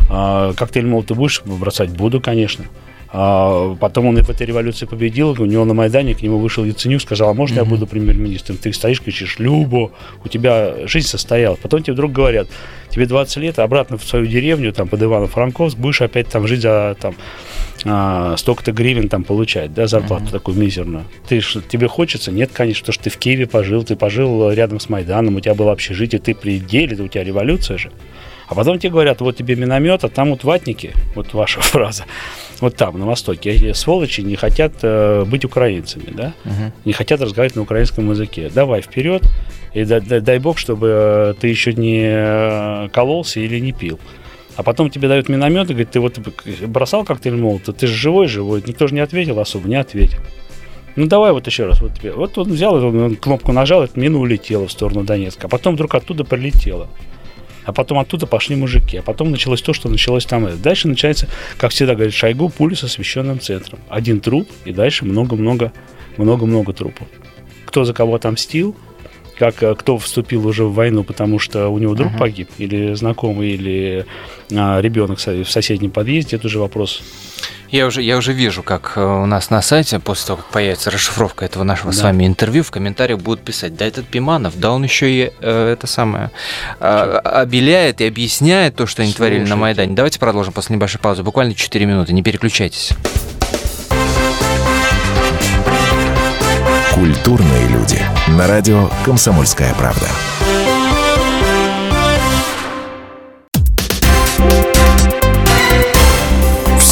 а, 0.10 0.54
коктейль 0.54 0.86
мол 0.86 1.04
ты 1.04 1.15
будешь 1.15 1.41
бросать? 1.43 1.89
Буду, 1.89 2.21
конечно. 2.21 2.65
А 3.13 3.76
потом 3.76 4.06
он 4.06 4.15
в 4.15 4.30
этой 4.30 4.47
революции 4.47 4.86
победил, 4.86 5.32
у 5.32 5.45
него 5.45 5.65
на 5.65 5.74
Майдане 5.74 6.15
к 6.15 6.21
нему 6.21 6.38
вышел 6.38 6.63
Яценюк, 6.63 7.02
сказал, 7.02 7.30
а 7.30 7.34
можно 7.34 7.56
mm-hmm. 7.56 7.63
я 7.63 7.65
буду 7.65 7.86
премьер-министром? 7.86 8.56
Ты 8.56 8.71
стоишь, 8.71 9.02
кричишь, 9.02 9.38
Любо, 9.38 9.91
у 10.24 10.30
тебя 10.30 10.88
жизнь 10.88 11.08
состоялась. 11.08 11.60
Потом 11.62 11.84
тебе 11.84 11.93
вдруг 11.93 12.13
говорят, 12.13 12.47
тебе 12.89 13.06
20 13.06 13.38
лет, 13.38 13.60
обратно 13.60 13.97
в 13.97 14.04
свою 14.06 14.28
деревню, 14.28 14.71
там, 14.71 14.88
под 14.88 15.02
Ивано-Франковск, 15.02 15.78
будешь 15.78 16.02
опять 16.02 16.28
там 16.30 16.47
жить 16.47 16.62
за 16.62 16.95
там, 17.02 17.15
а, 17.84 18.38
столько-то 18.38 18.71
гривен 18.71 19.10
там 19.10 19.26
получать, 19.26 19.74
да, 19.74 19.88
зарплату 19.88 20.26
mm-hmm. 20.26 20.32
такую 20.32 20.58
мизерную. 20.58 21.04
Ты, 21.28 21.41
тебе 21.41 21.89
хочется? 21.89 22.32
Нет, 22.32 22.52
конечно, 22.54 22.86
то, 22.86 22.91
что 22.93 23.04
ты 23.04 23.10
в 23.10 23.17
Киеве 23.17 23.45
пожил, 23.45 23.84
ты 23.84 23.97
пожил 23.97 24.52
рядом 24.52 24.80
с 24.80 24.88
Майданом, 24.88 25.36
у 25.36 25.41
тебя 25.41 25.54
было 25.54 25.74
общежитие, 25.74 26.21
ты 26.21 26.34
при 26.34 26.60
деле, 26.60 26.95
у 27.04 27.10
тебя 27.10 27.26
революция 27.26 27.78
же. 27.78 27.91
А 28.52 28.54
потом 28.54 28.80
тебе 28.80 28.90
говорят, 28.90 29.22
вот 29.22 29.38
тебе 29.38 29.56
миномет, 29.56 30.04
а 30.04 30.10
там 30.10 30.32
вот 30.32 30.44
ватники, 30.44 30.92
вот 31.16 31.34
ваша 31.34 31.62
фраза, 31.62 32.04
вот 32.60 32.76
там, 32.76 33.00
на 33.00 33.06
Востоке, 33.06 33.52
эти 33.52 33.72
сволочи 33.72 34.20
не 34.20 34.36
хотят 34.36 34.74
э, 34.82 35.24
быть 35.24 35.46
украинцами, 35.46 36.10
да, 36.12 36.34
угу. 36.44 36.74
не 36.84 36.92
хотят 36.92 37.22
разговаривать 37.22 37.56
на 37.56 37.62
украинском 37.62 38.10
языке. 38.10 38.52
Давай 38.54 38.82
вперед, 38.82 39.24
и 39.74 39.86
дай, 39.86 40.02
дай, 40.02 40.20
дай 40.20 40.40
бог, 40.40 40.58
чтобы 40.58 40.88
э, 40.92 41.34
ты 41.40 41.48
еще 41.48 41.72
не 41.72 42.04
э, 42.04 42.90
кололся 42.92 43.40
или 43.40 43.58
не 43.58 43.72
пил. 43.72 44.02
А 44.58 44.64
потом 44.64 44.90
тебе 44.90 45.08
дают 45.08 45.30
миномет 45.30 45.70
и 45.70 45.74
говорит, 45.74 45.92
ты 45.92 46.02
вот 46.02 46.20
бросал 46.68 47.06
коктейль 47.06 47.38
молотов, 47.38 47.78
ты 47.78 47.88
же 47.88 47.94
живой, 47.94 48.28
живой. 48.28 48.62
Никто 48.68 48.86
же 48.86 48.94
не 48.94 49.00
ответил 49.00 49.40
особо, 49.40 49.70
не 49.70 49.78
ответил. 49.78 50.20
Ну 50.98 51.08
давай 51.08 51.32
вот 51.32 51.48
еще 51.48 51.68
раз. 51.68 51.80
Вот, 51.80 51.94
тебе. 51.94 52.12
вот 52.12 52.38
он 52.38 52.52
взял, 52.52 52.76
он 52.76 53.16
кнопку 53.16 53.54
нажал, 53.54 53.82
эта 53.82 53.98
мина 53.98 54.20
улетела 54.20 54.68
в 54.68 54.72
сторону 54.74 55.06
Донецка. 55.06 55.48
А 55.48 55.50
потом 55.50 55.76
вдруг 55.76 55.96
оттуда 55.96 56.26
прилетела 56.26 56.90
а 57.65 57.74
потом 57.74 58.00
оттуда 58.00 58.26
пошли 58.28 58.56
мужики, 58.56 58.97
а 58.97 59.02
потом 59.02 59.32
началось 59.32 59.62
то, 59.62 59.74
что 59.74 59.89
началось 59.89 60.26
там. 60.26 60.50
Дальше 60.62 60.88
начинается, 60.88 61.28
как 61.58 61.71
всегда 61.71 61.93
говорит 61.93 62.13
Шойгу, 62.13 62.50
пуля 62.50 62.76
с 62.76 62.84
освещенным 62.84 63.39
центром. 63.39 63.80
Один 63.89 64.19
труп, 64.19 64.50
и 64.65 64.74
дальше 64.74 65.06
много-много, 65.06 65.71
много-много 66.17 66.74
трупов. 66.74 67.08
Кто 67.65 67.84
за 67.84 67.93
кого 67.93 68.15
отомстил, 68.15 68.76
как 69.38 69.63
э, 69.63 69.76
кто 69.76 69.97
вступил 69.97 70.45
уже 70.45 70.65
в 70.65 70.74
войну, 70.74 71.04
потому 71.04 71.39
что 71.39 71.69
у 71.69 71.78
него 71.80 71.95
друг 71.95 72.12
uh-huh. 72.12 72.19
погиб, 72.19 72.50
или 72.58 72.93
знакомый, 72.93 73.52
или 73.52 74.06
а, 74.54 74.80
ребенок 74.82 75.19
в 75.19 75.50
соседнем 75.50 75.89
подъезде, 75.89 76.36
это 76.36 76.47
уже 76.47 76.60
вопрос 76.60 77.02
я 77.71 77.88
уже, 77.88 78.01
я 78.01 78.17
уже 78.17 78.34
вижу, 78.34 78.63
как 78.63 78.93
э, 78.95 79.01
у 79.01 79.25
нас 79.25 79.49
на 79.49 79.62
сайте, 79.62 79.99
после 79.99 80.27
того, 80.27 80.38
как 80.38 80.47
появится 80.47 80.91
расшифровка 80.91 81.45
этого 81.45 81.63
нашего 81.63 81.91
да. 81.91 81.97
с 81.97 82.01
вами 82.01 82.27
интервью, 82.27 82.63
в 82.63 82.71
комментариях 82.71 83.19
будут 83.19 83.43
писать, 83.43 83.75
да 83.75 83.86
этот 83.86 84.07
Пиманов, 84.07 84.60
да 84.60 84.71
он 84.71 84.84
еще 84.84 85.10
и 85.10 85.31
э, 85.39 85.73
это 85.73 85.88
самое 85.88 86.31
э, 86.79 87.19
обеляет 87.23 88.01
и 88.01 88.05
объясняет 88.07 88.75
то, 88.75 88.86
что 88.86 89.01
они 89.01 89.12
Слушайте. 89.12 89.36
творили 89.36 89.49
на 89.49 89.55
Майдане. 89.55 89.95
Давайте 89.95 90.19
продолжим 90.19 90.53
после 90.53 90.75
небольшой 90.75 90.99
паузы, 90.99 91.23
буквально 91.23 91.55
4 91.55 91.86
минуты, 91.86 92.13
не 92.13 92.23
переключайтесь. 92.23 92.91
Культурные 96.93 97.67
люди. 97.69 98.01
На 98.27 98.47
радио 98.47 98.89
«Комсомольская 99.05 99.73
правда». 99.75 100.07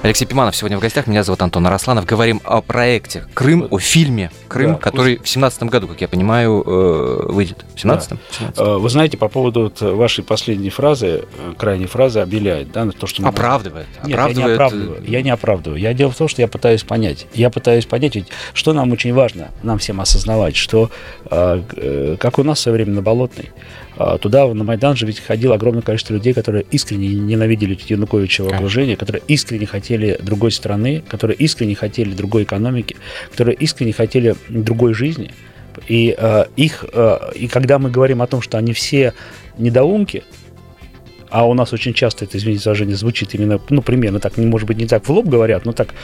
Алексей 0.00 0.26
Пиманов 0.26 0.54
сегодня 0.54 0.78
в 0.78 0.80
гостях. 0.80 1.08
Меня 1.08 1.24
зовут 1.24 1.42
Антон 1.42 1.66
Арасланов. 1.66 2.06
Говорим 2.06 2.40
о 2.44 2.62
проекте 2.62 3.24
Крым, 3.34 3.66
о 3.68 3.78
фильме 3.80 4.30
Крым, 4.46 4.74
Да. 4.74 4.78
который 4.78 5.18
в 5.18 5.28
семнадцатом 5.28 5.68
году, 5.68 5.88
как 5.88 6.00
я 6.00 6.06
понимаю, 6.06 6.62
э, 6.64 7.32
выйдет. 7.32 7.64
В 7.74 7.80
семнадцатом? 7.80 8.20
Э, 8.56 8.76
Вы 8.78 8.88
знаете, 8.90 9.16
по 9.18 9.28
поводу 9.28 9.62
вот 9.62 9.80
вашей 9.80 10.22
последней 10.22 10.70
фразы, 10.70 11.24
э, 11.38 11.54
крайней 11.58 11.86
фразы, 11.86 12.20
обеляет, 12.20 12.70
да, 12.70 12.88
то, 12.92 13.08
что 13.08 13.22
мы... 13.22 13.28
Оправдывает. 13.28 13.88
Нет, 14.04 14.08
я 14.08 14.14
не 14.14 14.14
оправдывает. 14.14 14.54
оправдываю. 14.54 15.04
Я 15.04 15.22
не 15.22 15.30
оправдываю. 15.30 15.80
Я 15.80 15.92
дело 15.94 16.12
в 16.12 16.16
том, 16.16 16.28
что 16.28 16.42
я 16.42 16.48
пытаюсь 16.48 16.84
понять. 16.84 17.26
Я 17.34 17.50
пытаюсь 17.50 17.84
понять, 17.84 18.14
ведь 18.14 18.28
что 18.54 18.72
нам 18.72 18.92
очень 18.92 19.12
важно, 19.12 19.48
нам 19.64 19.78
всем 19.78 20.00
осознавать, 20.00 20.54
что 20.56 20.90
как 21.28 22.38
у 22.38 22.44
нас 22.44 22.58
в 22.58 22.62
свое 22.62 22.76
время 22.76 22.92
на 22.92 23.02
Болотной, 23.02 23.50
туда 24.20 24.46
на 24.46 24.64
Майдан 24.64 24.96
же 24.96 25.06
ведь 25.06 25.20
ходило 25.20 25.54
огромное 25.54 25.82
количество 25.82 26.14
людей, 26.14 26.32
которые 26.32 26.64
искренне 26.70 27.08
ненавидели 27.08 27.78
Януковичево 27.88 28.54
окружение, 28.54 28.96
которые 28.96 29.22
искренне 29.28 29.66
хотели 29.66 30.18
другой 30.22 30.52
страны, 30.52 31.02
которые 31.08 31.36
искренне 31.36 31.74
хотели 31.74 32.14
другой 32.14 32.44
экономики, 32.44 32.96
которые 33.30 33.56
искренне 33.56 33.92
хотели 33.92 34.34
другой 34.48 34.94
жизни. 34.94 35.32
И 35.86 36.14
э, 36.16 36.44
их, 36.56 36.84
э, 36.92 37.18
и 37.34 37.48
когда 37.48 37.78
мы 37.78 37.90
говорим 37.90 38.22
о 38.22 38.26
том, 38.26 38.42
что 38.42 38.58
они 38.58 38.72
все 38.72 39.14
недоумки, 39.58 40.24
а 41.30 41.46
у 41.46 41.54
нас 41.54 41.72
очень 41.72 41.94
часто 41.94 42.24
это, 42.24 42.38
извините 42.38 42.64
выражение, 42.64 42.96
звучит 42.96 43.34
именно, 43.34 43.60
ну, 43.68 43.82
примерно 43.82 44.20
так, 44.20 44.36
может 44.36 44.66
быть, 44.66 44.78
не 44.78 44.86
так 44.86 45.06
в 45.06 45.10
лоб 45.10 45.26
говорят, 45.26 45.64
но 45.64 45.72
так, 45.72 45.94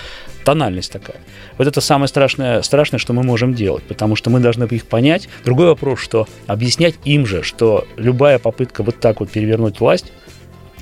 тональность 0.45 0.93
такая. 0.93 1.17
Вот 1.59 1.67
это 1.67 1.81
самое 1.81 2.09
страшное, 2.09 2.63
страшное, 2.63 2.99
что 2.99 3.13
мы 3.13 3.23
можем 3.23 3.55
делать, 3.55 3.85
потому 3.85 4.17
что 4.17 4.31
мы 4.31 4.41
должны 4.41 4.65
их 4.65 4.87
понять. 4.87 5.29
Другой 5.45 5.67
вопрос, 5.67 6.01
что 6.01 6.29
объяснять 6.47 6.95
им 7.05 7.27
же, 7.27 7.43
что 7.43 7.87
любая 7.97 8.39
попытка 8.39 8.83
вот 8.83 9.01
так 9.01 9.21
вот 9.21 9.31
перевернуть 9.31 9.81
власть, 9.81 10.13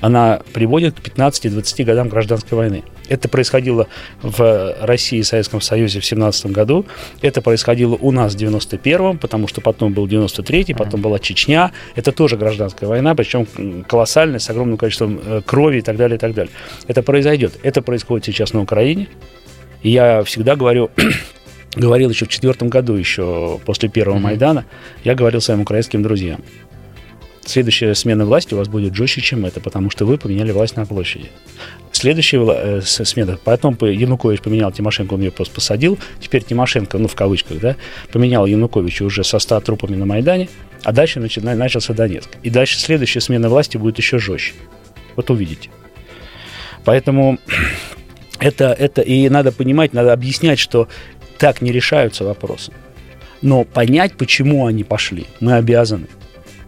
она 0.03 0.41
приводит 0.51 0.99
к 0.99 1.07
15-20 1.07 1.85
годам 1.85 2.09
гражданской 2.09 2.57
войны. 2.57 2.83
Это 3.07 3.29
происходило 3.29 3.87
в 4.21 4.75
России 4.81 5.19
и 5.19 5.23
Советском 5.23 5.61
Союзе 5.61 6.01
в 6.01 6.05
17 6.05 6.47
году. 6.47 6.85
Это 7.21 7.41
происходило 7.41 7.95
у 7.95 8.11
нас 8.11 8.35
в 8.35 8.37
91-м, 8.37 9.17
потому 9.17 9.47
что 9.47 9.61
потом 9.61 9.93
был 9.93 10.05
93-й, 10.05 10.75
потом 10.75 10.99
была 10.99 11.19
Чечня. 11.19 11.71
Это 11.95 12.11
тоже 12.11 12.35
гражданская 12.35 12.89
война, 12.89 13.15
причем 13.15 13.47
колоссальная, 13.87 14.39
с 14.39 14.49
огромным 14.49 14.77
количеством 14.77 15.21
э, 15.23 15.41
крови 15.45 15.77
и 15.77 15.81
так 15.81 15.95
далее, 15.95 16.17
и 16.17 16.19
так 16.19 16.33
далее. 16.33 16.51
Это 16.87 17.01
произойдет. 17.01 17.53
Это 17.63 17.81
происходит 17.81 18.25
сейчас 18.25 18.51
на 18.51 18.61
Украине. 18.61 19.07
И 19.83 19.89
я 19.89 20.25
всегда 20.25 20.57
говорю, 20.57 20.91
говорил 21.77 22.09
еще 22.09 22.25
в 22.25 22.27
четвертом 22.27 22.67
году, 22.67 22.95
еще 22.95 23.57
после 23.65 23.87
первого 23.87 24.19
Майдана, 24.19 24.65
я 25.05 25.15
говорил 25.15 25.39
своим 25.39 25.61
украинским 25.61 26.03
друзьям. 26.03 26.41
Следующая 27.45 27.93
смена 27.93 28.25
власти 28.25 28.53
у 28.53 28.57
вас 28.57 28.69
будет 28.69 28.95
жестче, 28.95 29.19
чем 29.21 29.45
это, 29.45 29.59
потому 29.59 29.89
что 29.89 30.05
вы 30.05 30.17
поменяли 30.17 30.51
власть 30.51 30.77
на 30.77 30.85
площади. 30.85 31.29
Следующая 31.91 32.41
э, 32.47 32.81
смена, 32.81 33.37
потом 33.43 33.75
по- 33.75 33.85
Янукович 33.85 34.41
поменял 34.41 34.71
Тимошенко, 34.71 35.13
он 35.13 35.21
ее 35.21 35.31
просто 35.31 35.53
посадил, 35.53 35.99
теперь 36.21 36.43
Тимошенко, 36.43 36.97
ну 36.97 37.07
в 37.09 37.15
кавычках, 37.15 37.59
да, 37.59 37.75
поменял 38.11 38.45
Януковича 38.45 39.03
уже 39.03 39.23
со 39.25 39.39
100 39.39 39.59
трупами 39.61 39.95
на 39.95 40.05
Майдане, 40.05 40.47
а 40.83 40.93
дальше 40.93 41.19
начина- 41.19 41.53
начался 41.55 41.93
Донецк. 41.93 42.29
И 42.43 42.49
дальше 42.49 42.79
следующая 42.79 43.19
смена 43.19 43.49
власти 43.49 43.75
будет 43.77 43.97
еще 43.97 44.19
жестче. 44.19 44.53
Вот 45.17 45.29
увидите. 45.29 45.69
Поэтому 46.85 47.39
это, 48.39 48.71
это 48.71 49.01
и 49.01 49.27
надо 49.27 49.51
понимать, 49.51 49.93
надо 49.93 50.13
объяснять, 50.13 50.59
что 50.59 50.87
так 51.37 51.61
не 51.61 51.73
решаются 51.73 52.23
вопросы. 52.23 52.71
Но 53.41 53.65
понять, 53.65 54.13
почему 54.13 54.65
они 54.65 54.85
пошли, 54.85 55.25
мы 55.41 55.55
обязаны. 55.55 56.07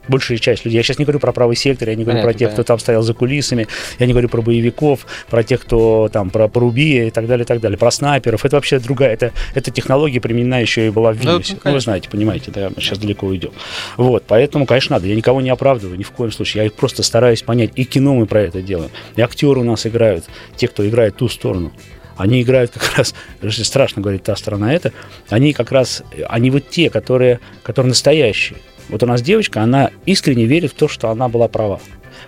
Большая 0.07 0.37
часть 0.37 0.65
людей. 0.65 0.77
Я 0.77 0.83
сейчас 0.83 0.99
не 0.99 1.05
говорю 1.05 1.19
про 1.19 1.31
правый 1.31 1.55
сектор, 1.55 1.89
я 1.89 1.95
не 1.95 2.03
говорю 2.03 2.17
Понятно, 2.19 2.31
про 2.33 2.37
тех, 2.37 2.47
кто 2.49 2.55
понятно. 2.57 2.63
там 2.75 2.79
стоял 2.79 3.01
за 3.01 3.13
кулисами, 3.13 3.67
я 3.99 4.05
не 4.05 4.13
говорю 4.13 4.29
про 4.29 4.41
боевиков, 4.41 5.05
про 5.29 5.43
тех, 5.43 5.61
кто 5.61 6.09
там, 6.11 6.29
про 6.29 6.47
порубия 6.47 7.07
и 7.07 7.11
так 7.11 7.27
далее, 7.27 7.43
и 7.43 7.47
так 7.47 7.59
далее, 7.59 7.77
про 7.77 7.91
снайперов. 7.91 8.45
Это 8.45 8.55
вообще 8.57 8.79
другая, 8.79 9.13
это, 9.13 9.31
это 9.53 9.71
технология 9.71 10.19
применена 10.21 10.59
еще 10.59 10.87
и 10.87 10.89
была 10.89 11.11
в 11.11 11.23
Ну, 11.23 11.31
Вильнюсе. 11.31 11.53
Ну, 11.53 11.57
вы 11.57 11.61
конечно. 11.63 11.79
знаете, 11.81 12.09
понимаете, 12.09 12.51
да, 12.51 12.69
мы 12.75 12.81
сейчас 12.81 12.99
далеко 12.99 13.27
уйдем. 13.27 13.51
Вот, 13.97 14.23
поэтому, 14.27 14.65
конечно, 14.65 14.95
надо. 14.95 15.07
Я 15.07 15.15
никого 15.15 15.41
не 15.41 15.49
оправдываю, 15.49 15.97
ни 15.97 16.03
в 16.03 16.11
коем 16.11 16.31
случае. 16.31 16.65
Я 16.65 16.71
просто 16.71 17.03
стараюсь 17.03 17.41
понять. 17.41 17.71
И 17.75 17.83
кино 17.85 18.13
мы 18.15 18.25
про 18.25 18.41
это 18.41 18.61
делаем. 18.61 18.91
И 19.15 19.21
актеры 19.21 19.59
у 19.59 19.63
нас 19.63 19.85
играют, 19.85 20.25
те, 20.55 20.67
кто 20.67 20.87
играет 20.87 21.17
ту 21.17 21.27
сторону. 21.29 21.71
Они 22.17 22.41
играют 22.41 22.71
как 22.71 22.97
раз, 22.97 23.13
даже 23.41 23.65
страшно 23.65 24.01
говорить, 24.01 24.23
та 24.23 24.35
сторона 24.37 24.73
это, 24.73 24.93
они 25.29 25.51
как 25.51 25.71
раз, 25.73 26.01
они 26.29 26.49
вот 26.49 26.69
те, 26.69 26.89
которые, 26.89 27.41
которые 27.61 27.89
настоящие. 27.89 28.57
Вот 28.89 29.03
у 29.03 29.05
нас 29.05 29.21
девочка, 29.21 29.61
она 29.61 29.91
искренне 30.05 30.45
верит 30.45 30.71
в 30.71 30.75
то, 30.75 30.87
что 30.87 31.09
она 31.09 31.27
была 31.27 31.47
права. 31.47 31.79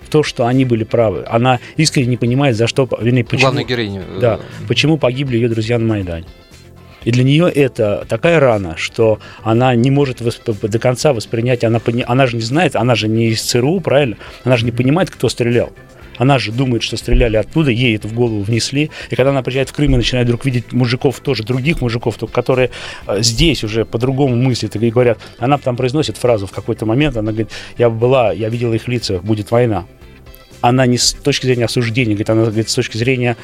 В 0.02 0.10
то, 0.10 0.22
что 0.22 0.46
они 0.46 0.64
были 0.64 0.84
правы. 0.84 1.24
Она 1.28 1.60
искренне 1.76 2.08
не 2.08 2.16
понимает, 2.16 2.56
за 2.56 2.66
что, 2.66 2.88
вернее, 3.00 3.24
почему, 3.24 3.40
Главная 3.50 3.64
героиня. 3.64 4.02
э, 4.16 4.18
да, 4.20 4.40
почему 4.66 4.98
погибли 4.98 5.36
ее 5.36 5.48
друзья 5.48 5.78
на 5.78 5.86
Майдане. 5.86 6.26
И 7.04 7.10
для 7.12 7.22
нее 7.24 7.48
это 7.48 8.04
такая 8.08 8.40
рана, 8.40 8.74
что 8.76 9.18
она 9.42 9.74
не 9.74 9.90
может 9.90 10.20
восп- 10.20 10.66
до 10.68 10.78
конца 10.78 11.12
воспринять, 11.12 11.62
она, 11.64 11.78
пони- 11.78 12.04
она 12.06 12.26
же 12.26 12.36
не 12.36 12.42
знает, 12.42 12.74
она 12.76 12.96
же 12.96 13.08
не 13.08 13.28
из 13.28 13.40
ЦРУ, 13.42 13.80
правильно? 13.80 14.16
Она 14.44 14.56
же 14.56 14.64
не 14.64 14.72
понимает, 14.72 15.08
кто 15.10 15.28
стрелял. 15.28 15.72
Она 16.18 16.38
же 16.38 16.52
думает, 16.52 16.82
что 16.82 16.96
стреляли 16.96 17.36
оттуда, 17.36 17.70
ей 17.70 17.96
это 17.96 18.08
в 18.08 18.12
голову 18.12 18.42
внесли. 18.42 18.90
И 19.10 19.16
когда 19.16 19.30
она 19.30 19.42
приезжает 19.42 19.70
в 19.70 19.72
Крым 19.72 19.94
и 19.94 19.96
начинает 19.96 20.26
вдруг 20.26 20.44
видеть 20.44 20.72
мужиков 20.72 21.20
тоже, 21.20 21.44
других 21.44 21.80
мужиков, 21.80 22.18
которые 22.32 22.70
э, 23.06 23.22
здесь 23.22 23.64
уже 23.64 23.84
по-другому 23.84 24.36
мыслят 24.36 24.76
и 24.76 24.90
говорят, 24.90 25.18
она 25.38 25.58
там 25.58 25.76
произносит 25.76 26.16
фразу 26.16 26.46
в 26.46 26.52
какой-то 26.52 26.84
момент, 26.86 27.16
она 27.16 27.30
говорит, 27.30 27.50
я 27.78 27.88
была, 27.88 28.32
я 28.32 28.48
видела 28.48 28.74
их 28.74 28.88
лица, 28.88 29.18
будет 29.18 29.50
война 29.50 29.86
она 30.60 30.86
не 30.86 30.98
с 30.98 31.12
точки 31.12 31.46
зрения 31.46 31.66
осуждения, 31.66 32.12
говорит, 32.12 32.30
она 32.30 32.42
говорит 32.42 32.68
с 32.68 32.74
точки 32.74 32.96
зрения 32.96 33.36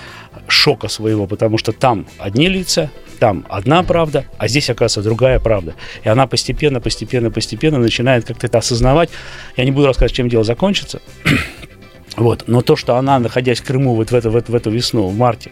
шока 0.49 0.89
своего, 0.89 1.27
потому 1.27 1.59
что 1.59 1.73
там 1.73 2.07
одни 2.19 2.49
лица, 2.49 2.91
там 3.19 3.45
одна 3.49 3.83
правда, 3.83 4.25
а 4.39 4.49
здесь, 4.49 4.69
оказывается, 4.71 5.03
другая 5.03 5.39
правда. 5.39 5.75
И 6.03 6.09
она 6.09 6.27
постепенно, 6.27 6.81
постепенно, 6.81 7.31
постепенно 7.31 7.79
начинает 7.79 8.25
как-то 8.25 8.47
это 8.47 8.59
осознавать. 8.59 9.11
Я 9.57 9.65
не 9.65 9.71
буду 9.71 9.87
рассказывать, 9.87 10.17
чем 10.17 10.29
дело 10.29 10.45
закончится. 10.45 11.01
Вот. 12.17 12.45
Но 12.47 12.63
то, 12.63 12.77
что 12.77 12.97
она, 12.97 13.19
находясь 13.19 13.61
в 13.61 13.65
Крыму 13.65 13.95
вот 13.95 14.11
в, 14.11 14.15
это, 14.15 14.31
в, 14.31 14.37
эту, 14.37 14.53
в 14.53 14.55
эту 14.55 14.71
весну, 14.71 15.09
в 15.09 15.17
марте, 15.17 15.51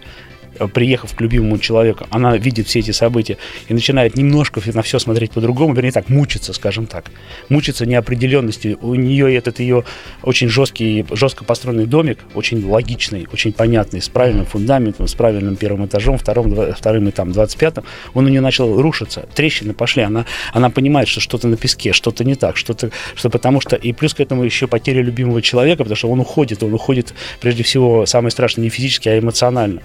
приехав 0.72 1.14
к 1.14 1.20
любимому 1.20 1.58
человеку, 1.58 2.06
она 2.10 2.36
видит 2.36 2.66
все 2.66 2.80
эти 2.80 2.90
события 2.90 3.38
и 3.68 3.74
начинает 3.74 4.16
немножко 4.16 4.60
на 4.72 4.82
все 4.82 4.98
смотреть 4.98 5.32
по-другому, 5.32 5.74
вернее 5.74 5.92
так, 5.92 6.08
мучиться, 6.08 6.52
скажем 6.52 6.86
так. 6.86 7.10
Мучиться 7.48 7.86
неопределенностью. 7.86 8.78
У 8.82 8.94
нее 8.94 9.34
этот 9.34 9.60
ее 9.60 9.84
очень 10.22 10.48
жесткий, 10.48 11.04
жестко 11.10 11.44
построенный 11.44 11.86
домик, 11.86 12.18
очень 12.34 12.64
логичный, 12.64 13.26
очень 13.32 13.52
понятный, 13.52 14.00
с 14.00 14.08
правильным 14.08 14.46
фундаментом, 14.46 15.06
с 15.06 15.14
правильным 15.14 15.56
первым 15.56 15.86
этажом, 15.86 16.18
вторым, 16.18 16.74
вторым 16.74 17.08
и 17.08 17.10
там 17.10 17.30
25-м, 17.30 17.84
он 18.14 18.26
у 18.26 18.28
нее 18.28 18.40
начал 18.40 18.80
рушиться. 18.80 19.28
Трещины 19.34 19.74
пошли, 19.74 20.02
она, 20.02 20.26
она 20.52 20.70
понимает, 20.70 21.08
что 21.08 21.20
что-то 21.20 21.48
на 21.48 21.56
песке, 21.56 21.92
что-то 21.92 22.24
не 22.24 22.34
так, 22.34 22.56
что-то, 22.56 22.90
что 23.14 23.30
потому 23.30 23.60
что, 23.60 23.76
и 23.76 23.92
плюс 23.92 24.14
к 24.14 24.20
этому 24.20 24.44
еще 24.44 24.66
потеря 24.66 25.02
любимого 25.02 25.42
человека, 25.42 25.78
потому 25.84 25.96
что 25.96 26.08
он 26.08 26.20
уходит, 26.20 26.62
он 26.62 26.74
уходит, 26.74 27.14
прежде 27.40 27.62
всего, 27.62 28.06
самое 28.06 28.30
страшное, 28.30 28.64
не 28.64 28.70
физически, 28.70 29.08
а 29.08 29.18
эмоционально. 29.18 29.82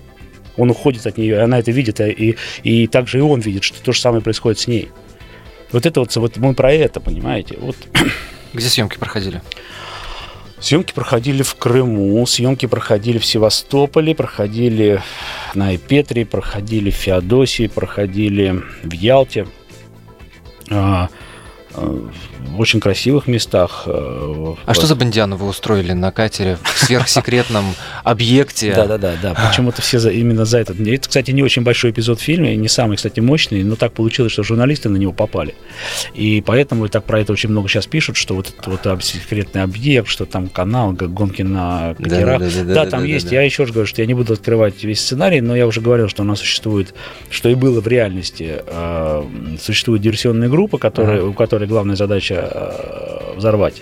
Он 0.57 0.71
уходит 0.71 1.05
от 1.07 1.17
нее, 1.17 1.35
и 1.35 1.39
она 1.39 1.59
это 1.59 1.71
видит, 1.71 2.01
и, 2.01 2.35
и 2.63 2.87
также 2.87 3.19
и 3.19 3.21
он 3.21 3.39
видит, 3.39 3.63
что 3.63 3.81
то 3.81 3.91
же 3.91 4.01
самое 4.01 4.21
происходит 4.21 4.59
с 4.59 4.67
ней. 4.67 4.89
Вот 5.71 5.85
это 5.85 5.99
вот, 5.99 6.15
вот 6.15 6.37
мы 6.37 6.53
про 6.53 6.71
это, 6.73 6.99
понимаете? 6.99 7.57
Вот 7.59 7.75
Где 8.53 8.67
съемки 8.67 8.97
проходили? 8.97 9.41
съемки 10.59 10.93
проходили 10.93 11.43
в 11.43 11.55
Крыму, 11.55 12.25
съемки 12.25 12.65
проходили 12.65 13.19
в 13.19 13.25
Севастополе, 13.25 14.15
проходили 14.15 15.01
на 15.53 15.75
Эпетре, 15.75 16.25
проходили 16.25 16.89
в 16.89 16.95
Феодосии, 16.95 17.67
проходили 17.67 18.63
в 18.83 18.91
Ялте. 18.91 19.47
А, 20.69 21.09
в 21.77 22.59
очень 22.59 22.79
красивых 22.79 23.27
местах. 23.27 23.83
э, 23.85 24.53
А 24.65 24.73
что 24.73 24.87
за 24.87 24.95
бандиану 24.95 25.35
вы 25.37 25.47
устроили 25.47 25.91
на 25.93 26.11
катере 26.11 26.57
в 26.63 26.79
сверхсекретном 26.85 27.65
объекте? 28.03 28.73
Да, 28.73 28.85
да, 28.85 28.97
да, 28.97 29.13
да. 29.21 29.33
Почему-то 29.33 29.81
все 29.81 29.97
именно 30.09 30.45
за 30.45 30.59
этот. 30.59 30.79
Это, 30.79 31.07
кстати, 31.07 31.31
не 31.31 31.43
очень 31.43 31.61
большой 31.63 31.91
эпизод 31.91 32.19
в 32.19 32.23
фильме, 32.23 32.55
не 32.55 32.67
самый, 32.67 32.97
кстати, 32.97 33.19
мощный, 33.19 33.63
но 33.63 33.75
так 33.75 33.93
получилось, 33.93 34.31
что 34.31 34.43
журналисты 34.43 34.89
на 34.89 34.97
него 34.97 35.11
попали. 35.11 35.55
И 36.13 36.41
поэтому 36.45 36.87
так 36.89 37.03
про 37.03 37.19
это 37.21 37.33
очень 37.33 37.49
много 37.49 37.69
сейчас 37.69 37.85
пишут, 37.85 38.17
что 38.17 38.35
вот 38.35 38.53
это 38.57 38.69
вот 38.71 39.03
секретный 39.03 39.63
объект, 39.63 40.07
что 40.07 40.25
там 40.25 40.47
канал, 40.47 40.93
гонки 40.93 41.41
на 41.43 41.95
катерах. 41.95 42.41
Да, 42.65 42.85
там 42.85 43.03
есть. 43.03 43.31
Я 43.31 43.41
еще 43.41 43.63
раз 43.63 43.71
говорю, 43.71 43.87
что 43.87 44.01
я 44.01 44.07
не 44.07 44.13
буду 44.13 44.33
открывать 44.33 44.83
весь 44.83 45.01
сценарий, 45.01 45.41
но 45.41 45.55
я 45.55 45.67
уже 45.67 45.81
говорил, 45.81 46.09
что 46.09 46.23
у 46.23 46.25
нас 46.25 46.39
существует, 46.39 46.93
что 47.29 47.49
и 47.49 47.55
было 47.55 47.81
в 47.81 47.87
реальности, 47.87 48.61
э, 48.65 49.23
существует 49.61 50.01
диверсионная 50.01 50.49
группа, 50.49 50.75
у 50.77 51.33
которой 51.33 51.66
главная 51.67 51.95
задача 51.95 52.49
э, 52.51 53.35
взорвать. 53.37 53.81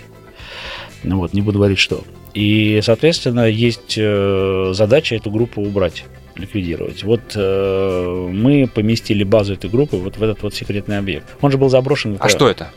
Ну 1.02 1.18
вот, 1.18 1.32
не 1.32 1.40
буду 1.42 1.58
говорить 1.58 1.78
что. 1.78 2.02
И, 2.34 2.80
соответственно, 2.82 3.46
есть 3.46 3.94
э, 3.96 4.70
задача 4.72 5.14
эту 5.14 5.30
группу 5.30 5.62
убрать 5.62 6.04
ликвидировать. 6.36 7.02
Вот 7.04 7.20
э, 7.34 8.28
мы 8.30 8.68
поместили 8.72 9.24
базу 9.24 9.54
этой 9.54 9.70
группы 9.70 9.96
вот 9.96 10.18
в 10.18 10.22
этот 10.22 10.42
вот 10.42 10.54
секретный 10.54 10.98
объект. 10.98 11.24
Он 11.40 11.50
же 11.50 11.56
был 11.58 11.68
заброшен. 11.70 12.16
А 12.20 12.28
что 12.28 12.48
это? 12.48 12.70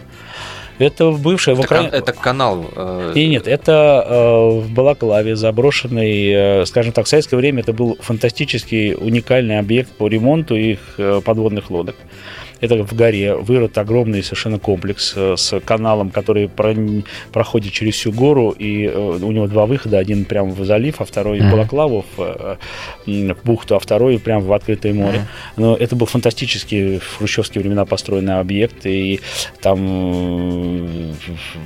Это 0.78 1.12
бывшая 1.12 1.56
в 1.56 1.60
Это, 1.60 1.67
кан- 1.67 1.86
Украине. 1.88 1.98
это 1.98 2.13
канал. 2.13 2.65
э, 2.74 3.12
И 3.15 3.28
нет, 3.28 3.48
это 3.50 4.06
э, 4.08 4.60
в 4.62 4.72
Балаклаве 4.74 5.36
заброшенный, 5.36 6.62
э, 6.62 6.65
скажем 6.65 6.93
так, 6.93 7.06
в 7.06 7.10
советское 7.10 7.36
время 7.36 7.60
это 7.63 7.74
был 7.74 7.98
фантастический 8.00 8.93
уникальный 8.95 9.60
объект 9.60 9.91
по 9.91 10.08
ремонту 10.08 10.56
их 10.56 10.80
э, 10.98 11.19
подводных 11.26 11.69
лодок. 11.69 11.98
Это 12.62 12.84
в 12.84 12.93
горе. 12.93 13.36
Вырыт 13.36 13.78
огромный 13.78 14.22
совершенно 14.24 14.60
комплекс 14.60 15.13
э, 15.15 15.36
с 15.38 15.60
каналом, 15.62 16.10
который 16.10 16.50
проходит 17.32 17.72
через 17.74 17.95
всю 17.95 18.12
гору, 18.12 18.52
и 18.52 18.86
э, 18.86 19.19
у 19.22 19.32
него 19.32 19.48
два 19.48 19.65
выхода, 19.65 19.98
один 19.98 20.26
прямо 20.26 20.52
в 20.52 20.65
залив, 20.65 20.95
а 21.00 21.06
второй 21.06 21.39
в 21.39 21.43
Мгм. 21.43 21.52
Балаклаву, 21.52 22.06
в, 22.17 22.58
э, 23.08 23.34
в 23.34 23.45
бухту, 23.45 23.76
а 23.76 23.80
второй 23.80 24.19
прямо 24.19 24.45
в 24.45 24.54
открытое 24.54 24.93
море. 24.93 25.26
Но 25.58 25.76
это 25.76 25.95
был 25.95 26.06
фантастический 26.06 27.00
в 27.00 27.17
хрущевские 27.17 27.62
времена 27.62 27.86
построенный 27.86 28.39
объект, 28.39 28.86
и 28.86 29.19
там, 29.62 29.78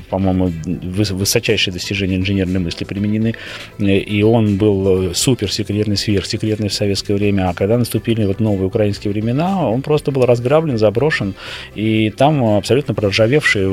по-моему, 0.10 0.49
выс- 0.65 1.13
высочайшие 1.13 1.73
достижения 1.73 2.15
инженерной 2.17 2.60
мысли 2.60 2.84
применены, 2.86 3.34
и 3.79 4.23
он 4.23 4.58
был 4.58 5.10
э, 5.10 5.13
суперсекретный, 5.13 5.97
сверхсекретный 5.97 6.69
в 6.69 6.73
советское 6.73 7.15
время, 7.15 7.49
а 7.49 7.53
когда 7.53 7.77
наступили 7.77 8.25
вот 8.25 8.39
новые 8.39 8.67
украинские 8.67 9.12
времена, 9.12 9.67
он 9.69 9.82
просто 9.82 10.12
был 10.12 10.25
разграблен, 10.25 10.77
заброшен, 10.84 11.34
и 11.76 12.10
там 12.10 12.43
абсолютно 12.58 12.93
проржавевшие 12.93 13.67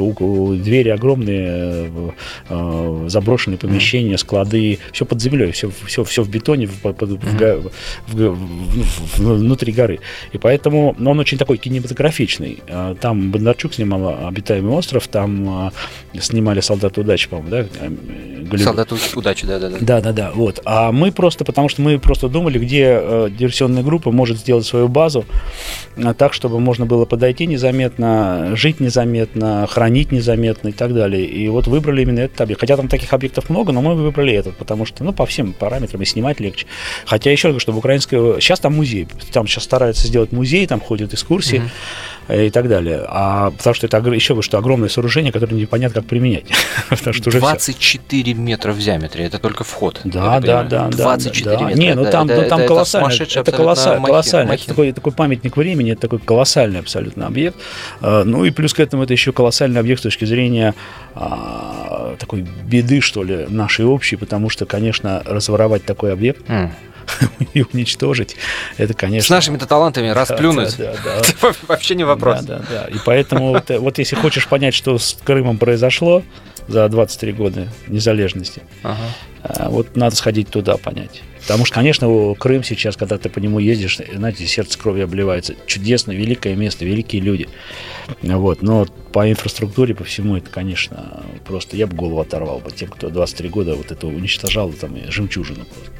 двери 0.62 0.90
огромные, 0.90 1.46
э, 1.48 2.10
э, 2.50 3.04
заброшенные 3.08 3.58
помещения, 3.58 4.16
склады, 4.18 4.78
все 4.92 5.04
под 5.04 5.20
землей, 5.20 5.50
все, 5.52 5.70
все, 5.86 6.02
все 6.04 6.22
в 6.22 6.28
бетоне, 6.28 6.66
в, 6.66 6.82
в 6.84 6.92
в 8.06 8.36
в- 9.16 9.18
внутри 9.18 9.72
горы. 9.72 9.98
И 10.34 10.38
поэтому 10.38 10.94
ну, 10.98 11.10
он 11.10 11.18
очень 11.18 11.38
такой 11.38 11.56
кинематографичный. 11.58 12.58
Э, 12.68 12.94
Там 13.00 13.30
Бондарчук 13.30 13.74
снимал 13.74 14.26
«Обитаемый 14.28 14.72
остров», 14.72 15.08
там 15.08 15.70
э, 16.14 16.20
снимали 16.20 16.60
«Солдаты 16.60 17.00
удачи», 17.00 17.28
по-моему, 17.28 17.50
да? 17.50 17.60
э, 17.60 17.88
Голливуд. 18.50 18.60
Солдат 18.60 18.92
уч- 18.92 19.18
удачи, 19.18 19.46
да-да-да. 19.46 19.76
Да, 19.80 20.00
да, 20.00 20.12
да. 20.12 20.30
Вот. 20.34 20.60
А 20.64 20.92
мы 20.92 21.12
просто, 21.12 21.44
потому 21.44 21.68
что 21.68 21.82
мы 21.82 21.98
просто 21.98 22.28
думали, 22.28 22.58
где 22.58 23.28
диверсионная 23.38 23.82
группа 23.82 24.10
может 24.10 24.38
сделать 24.38 24.66
свою 24.66 24.88
базу 24.88 25.24
а, 25.96 26.14
так, 26.14 26.32
чтобы 26.34 26.58
можно 26.60 26.86
было 26.86 26.99
подойти 27.06 27.46
незаметно, 27.46 28.52
жить 28.56 28.80
незаметно, 28.80 29.66
хранить 29.68 30.12
незаметно 30.12 30.68
и 30.68 30.72
так 30.72 30.94
далее. 30.94 31.24
И 31.24 31.48
вот 31.48 31.66
выбрали 31.66 32.02
именно 32.02 32.20
этот 32.20 32.40
объект. 32.40 32.60
Хотя 32.60 32.76
там 32.76 32.88
таких 32.88 33.12
объектов 33.12 33.50
много, 33.50 33.72
но 33.72 33.82
мы 33.82 33.94
выбрали 33.94 34.34
этот, 34.34 34.56
потому 34.56 34.84
что, 34.86 35.04
ну, 35.04 35.12
по 35.12 35.26
всем 35.26 35.52
параметрам 35.52 36.00
и 36.02 36.04
снимать 36.04 36.40
легче. 36.40 36.66
Хотя 37.06 37.30
еще 37.30 37.48
раз 37.48 37.52
говорю, 37.52 37.60
что 37.60 37.72
в 37.72 37.78
украинской... 37.78 38.40
Сейчас 38.40 38.60
там 38.60 38.74
музей. 38.74 39.08
Там 39.32 39.46
сейчас 39.46 39.64
стараются 39.64 40.06
сделать 40.06 40.32
музей, 40.32 40.66
там 40.66 40.80
ходят 40.80 41.12
экскурсии 41.12 41.58
э, 41.58 41.68
и 42.32 42.50
так 42.50 42.68
далее. 42.68 43.04
А 43.08 43.50
потому 43.50 43.74
что 43.74 43.86
это, 43.86 43.98
еще 44.10 44.40
что 44.42 44.58
огромное 44.58 44.88
сооружение, 44.88 45.32
которое 45.32 45.56
непонятно, 45.56 46.00
как 46.00 46.08
применять. 46.08 46.44
Потому 46.88 47.12
что 47.14 47.28
уже 47.28 47.38
всё. 47.38 47.48
24 47.48 48.34
метра 48.34 48.72
в 48.72 48.78
диаметре, 48.78 49.24
это 49.24 49.38
только 49.38 49.64
вход. 49.64 50.00
Да, 50.04 50.40
да, 50.40 50.62
да, 50.62 50.88
да. 50.88 50.96
24 50.96 51.56
да. 51.56 51.64
метра. 51.64 51.80
Не, 51.80 51.94
ну 51.94 52.10
там, 52.10 52.26
ну, 52.26 52.48
там 52.48 52.60
это- 52.60 52.68
колоссально. 52.68 53.12
Это, 53.12 53.52
колоссально. 53.52 54.52
Это 54.52 54.66
такой, 54.66 54.92
такой 54.92 55.12
памятник 55.12 55.56
времени, 55.56 55.92
это 55.92 56.02
такой 56.02 56.18
колоссальный 56.18 56.80
абсолютно 56.80 57.26
объект. 57.26 57.56
А, 58.00 58.24
Ну 58.24 58.44
и 58.44 58.50
плюс 58.50 58.74
к 58.74 58.80
этому 58.80 59.04
это 59.04 59.12
еще 59.12 59.32
колоссальный 59.32 59.80
объект 59.80 60.00
с 60.00 60.02
точки 60.02 60.24
зрения 60.24 60.74
а, 61.14 62.16
такой 62.18 62.42
беды, 62.42 63.00
что 63.00 63.22
ли, 63.22 63.46
нашей 63.48 63.84
общей, 63.84 64.16
потому 64.16 64.50
что, 64.50 64.66
конечно, 64.66 65.22
разворовать 65.24 65.84
такой 65.84 66.12
объект. 66.12 66.42
и 67.54 67.62
уничтожить, 67.72 68.36
это, 68.76 68.94
конечно... 68.94 69.26
С 69.26 69.30
нашими-то 69.30 69.66
талантами 69.66 70.08
расплюнуть. 70.08 70.76
Да, 70.76 70.94
да, 71.04 71.20
да. 71.22 71.48
Это 71.48 71.56
вообще 71.68 71.94
не 71.94 72.04
вопрос. 72.04 72.40
Да, 72.42 72.58
да, 72.58 72.64
да. 72.70 72.84
И 72.88 72.98
поэтому 73.04 73.48
вот, 73.50 73.70
э, 73.70 73.78
вот 73.78 73.98
если 73.98 74.16
хочешь 74.16 74.46
понять, 74.46 74.74
что 74.74 74.98
с 74.98 75.18
Крымом 75.24 75.58
произошло 75.58 76.22
за 76.68 76.88
23 76.88 77.32
года 77.32 77.68
незалежности, 77.88 78.62
Ага. 78.82 79.02
а, 79.42 79.68
Вот 79.70 79.96
надо 79.96 80.14
сходить 80.14 80.48
туда, 80.50 80.76
понять. 80.76 81.22
Потому 81.42 81.64
что, 81.64 81.74
конечно, 81.76 82.34
Крым 82.38 82.62
сейчас, 82.62 82.96
когда 82.96 83.18
ты 83.18 83.28
по 83.28 83.38
нему 83.38 83.58
ездишь, 83.58 83.98
знаете, 84.14 84.46
сердце 84.46 84.78
кровью 84.78 85.04
обливается. 85.04 85.54
Чудесно, 85.66 86.12
великое 86.12 86.54
место, 86.54 86.84
великие 86.84 87.22
люди. 87.22 87.48
Вот. 88.22 88.62
Но 88.62 88.86
по 89.12 89.28
инфраструктуре, 89.28 89.94
по 89.94 90.04
всему 90.04 90.36
это, 90.36 90.50
конечно, 90.50 91.24
просто 91.46 91.76
я 91.76 91.86
бы 91.86 91.96
голову 91.96 92.20
оторвал 92.20 92.58
бы 92.58 92.70
тем, 92.70 92.90
кто 92.90 93.08
23 93.08 93.48
года 93.48 93.74
вот 93.74 93.90
это 93.90 94.06
уничтожал, 94.06 94.70
там, 94.70 94.96
жемчужину 95.10 95.64
просто. 95.64 95.90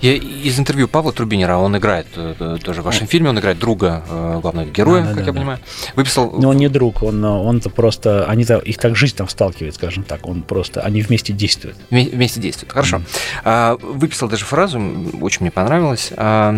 Я 0.00 0.14
из 0.14 0.58
интервью 0.58 0.88
Павла 0.88 1.12
Трубинера, 1.12 1.56
он 1.56 1.76
играет 1.76 2.06
э, 2.16 2.34
э, 2.38 2.58
тоже 2.62 2.82
в 2.82 2.84
вашем 2.84 3.06
фильме, 3.06 3.30
он 3.30 3.38
играет 3.38 3.58
друга 3.58 4.04
э, 4.08 4.38
главного 4.40 4.66
героя, 4.66 5.02
Да, 5.02 5.08
да, 5.10 5.14
как 5.14 5.16
да, 5.16 5.26
я 5.26 5.32
да. 5.32 5.38
понимаю. 5.38 5.58
Выписал... 5.96 6.30
Но 6.32 6.50
он 6.50 6.56
не 6.56 6.68
друг, 6.68 7.02
он, 7.02 7.24
он-то 7.24 7.70
просто, 7.70 8.26
они 8.26 8.44
-то, 8.44 8.62
их 8.62 8.78
так 8.78 8.96
жизнь 8.96 9.16
там 9.16 9.28
сталкивает, 9.28 9.74
скажем 9.74 10.04
так, 10.04 10.26
он 10.26 10.42
просто, 10.42 10.80
они 10.82 11.00
вместе 11.02 11.32
действуют. 11.32 11.76
Вме- 11.90 12.10
Вместе 12.10 12.40
действуют. 12.40 12.72
Хорошо. 12.72 13.02
А, 13.44 13.76
выписал 13.80 14.28
даже 14.28 14.44
фразу, 14.44 14.80
очень 15.20 15.38
мне 15.40 15.50
понравилось. 15.50 16.12
А, 16.16 16.50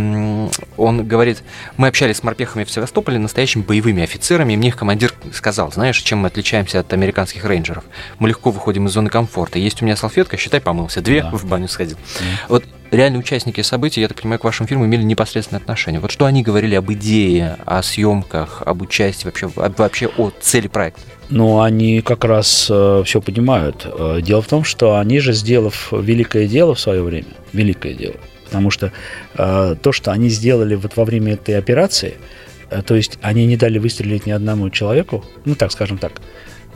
он 0.76 1.06
говорит, 1.06 1.42
мы 1.76 1.88
общались 1.88 2.16
с 2.18 2.22
морпехами 2.22 2.64
в 2.64 2.70
Севастополе, 2.70 3.18
настоящими 3.18 3.62
боевыми 3.62 4.02
офицерами, 4.02 4.54
и 4.54 4.56
мне 4.56 4.68
их 4.68 4.76
командир 4.76 5.12
сказал, 5.32 5.70
знаешь, 5.72 5.98
чем 5.98 6.18
мы 6.20 6.28
отличаемся 6.28 6.80
от 6.80 6.92
американских 6.92 7.44
рейнджеров? 7.44 7.84
Мы 8.18 8.28
легко 8.28 8.50
выходим 8.50 8.86
из 8.86 8.92
зоны 8.92 9.10
комфорта. 9.10 9.58
Есть 9.58 9.82
у 9.82 9.84
меня 9.84 9.96
салфетка, 9.96 10.36
считай, 10.36 10.60
помылся. 10.60 11.00
Две, 11.00 11.22
Да. 11.22 11.30
в 11.30 11.44
баню 11.46 11.68
сходил. 11.68 11.96
Вот 12.48 12.64
реальные 12.90 13.20
участники 13.20 13.60
событий, 13.62 14.00
я 14.00 14.08
так 14.08 14.20
понимаю, 14.20 14.38
к 14.38 14.44
вашему 14.44 14.66
фильму 14.68 14.86
имели 14.86 15.02
непосредственное 15.02 15.60
отношение. 15.60 16.00
Вот 16.00 16.10
что 16.10 16.24
они 16.26 16.42
говорили 16.42 16.74
об 16.74 16.90
идее, 16.92 17.56
о 17.66 17.82
съемках, 17.82 18.62
об 18.64 18.82
участии, 18.82 19.24
вообще, 19.26 19.50
об- 19.56 19.78
вообще 19.78 20.06
о 20.16 20.30
цели 20.40 20.68
проекта? 20.68 21.00
Но 21.28 21.62
они 21.62 22.02
как 22.02 22.24
раз 22.24 22.62
все 22.64 23.20
понимают. 23.24 23.84
Э, 23.84 24.20
Дело 24.22 24.42
в 24.42 24.46
том, 24.46 24.62
что 24.64 24.96
они 24.98 25.18
же, 25.18 25.32
сделав 25.32 25.92
великое 25.92 26.46
дело 26.46 26.74
в 26.74 26.80
свое 26.80 27.02
время, 27.02 27.26
великое 27.52 27.94
дело, 27.94 28.14
потому 28.44 28.70
что 28.70 28.92
э, 29.36 29.74
то, 29.82 29.92
что 29.92 30.12
они 30.12 30.28
сделали 30.28 30.76
вот 30.76 30.96
во 30.96 31.04
время 31.04 31.32
этой 31.34 31.58
операции, 31.58 32.14
э, 32.70 32.80
то 32.82 32.94
есть 32.94 33.18
они 33.22 33.44
не 33.46 33.56
дали 33.56 33.78
выстрелить 33.78 34.26
ни 34.26 34.30
одному 34.30 34.70
человеку, 34.70 35.24
ну 35.44 35.56
так 35.56 35.72
скажем 35.72 35.98
так, 35.98 36.12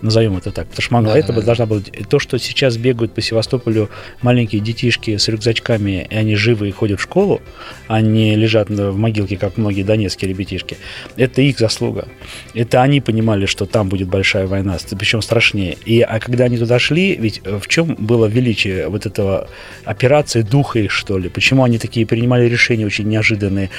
назовем 0.03 0.37
это 0.37 0.51
так, 0.51 0.67
потому 0.69 0.83
что 0.83 0.95
могла, 0.95 1.13
Да, 1.13 1.19
это 1.19 1.33
да, 1.33 1.43
должна 1.43 1.67
была... 1.67 1.81
То, 2.09 2.19
что 2.19 2.39
сейчас 2.39 2.77
бегают 2.77 3.13
по 3.13 3.21
Севастополю 3.21 3.91
маленькие 4.23 4.61
детишки 4.61 5.17
с 5.17 5.29
рюкзачками, 5.29 6.07
и 6.11 6.15
они 6.15 6.35
живы 6.37 6.69
и 6.69 6.73
ходят 6.73 7.01
в 7.01 7.03
школу, 7.03 7.41
а 7.89 8.01
не 8.01 8.37
лежат 8.37 8.71
в 8.71 8.97
могилке, 8.97 9.37
как 9.37 9.57
многие 9.57 9.83
донецкие 9.83 10.29
ребятишки, 10.31 10.77
это 11.17 11.43
их 11.43 11.59
заслуга. 11.59 12.09
Это 12.55 12.83
они 12.83 13.01
понимали, 13.01 13.47
что 13.47 13.67
там 13.67 13.89
будет 13.89 14.09
большая 14.09 14.47
война, 14.47 14.79
причем 14.99 15.23
страшнее. 15.23 15.77
И, 15.85 16.01
а 16.01 16.19
когда 16.19 16.45
они 16.45 16.59
туда 16.59 16.79
шли, 16.79 17.17
ведь 17.17 17.41
э, 17.45 17.59
в 17.59 17.69
чем 17.69 17.97
было 17.99 18.27
величие 18.27 18.89
вот 18.89 19.07
этого 19.07 19.49
операции 19.85 20.43
духа 20.43 20.79
их, 20.79 20.91
что 20.91 21.19
ли? 21.19 21.29
Почему 21.29 21.65
они 21.65 21.79
такие 21.79 22.07
принимали 22.07 22.49
решения 22.49 22.87
очень 22.87 23.09
неожиданные? 23.09 23.71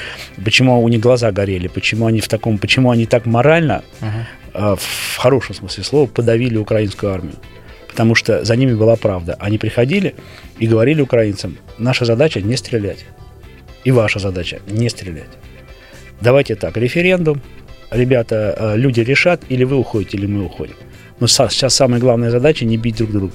Почему 0.44 0.82
у 0.82 0.88
них 0.88 1.00
глаза 1.00 1.32
горели? 1.32 1.68
Почему 1.68 2.06
они 2.06 2.20
в 2.20 2.28
таком, 2.28 2.58
почему 2.58 2.90
они 2.90 3.06
так 3.06 3.26
морально, 3.26 3.82
э, 4.00 4.06
в 4.54 5.16
хорошем 5.16 5.54
смысле 5.54 5.84
слова, 5.84 6.06
подавили 6.06 6.56
украинскую 6.56 7.12
армию? 7.12 7.36
Потому 7.88 8.14
что 8.14 8.44
за 8.44 8.56
ними 8.56 8.74
была 8.74 8.96
правда. 8.96 9.36
Они 9.38 9.58
приходили 9.58 10.14
и 10.58 10.66
говорили 10.66 11.02
украинцам, 11.02 11.58
наша 11.78 12.04
задача 12.04 12.40
не 12.40 12.56
стрелять. 12.56 13.04
И 13.84 13.90
ваша 13.90 14.18
задача 14.18 14.60
не 14.66 14.88
стрелять. 14.88 15.30
Давайте 16.20 16.54
так, 16.54 16.76
референдум, 16.76 17.40
ребята, 17.90 18.54
э, 18.56 18.76
люди 18.76 19.00
решат, 19.00 19.42
или 19.48 19.64
вы 19.64 19.76
уходите, 19.76 20.16
или 20.16 20.26
мы 20.26 20.44
уходим. 20.44 20.76
Но 21.22 21.28
сейчас 21.28 21.76
самая 21.76 22.00
главная 22.00 22.32
задача 22.32 22.64
не 22.64 22.76
бить 22.76 22.96
друг 22.96 23.12
друга. 23.12 23.32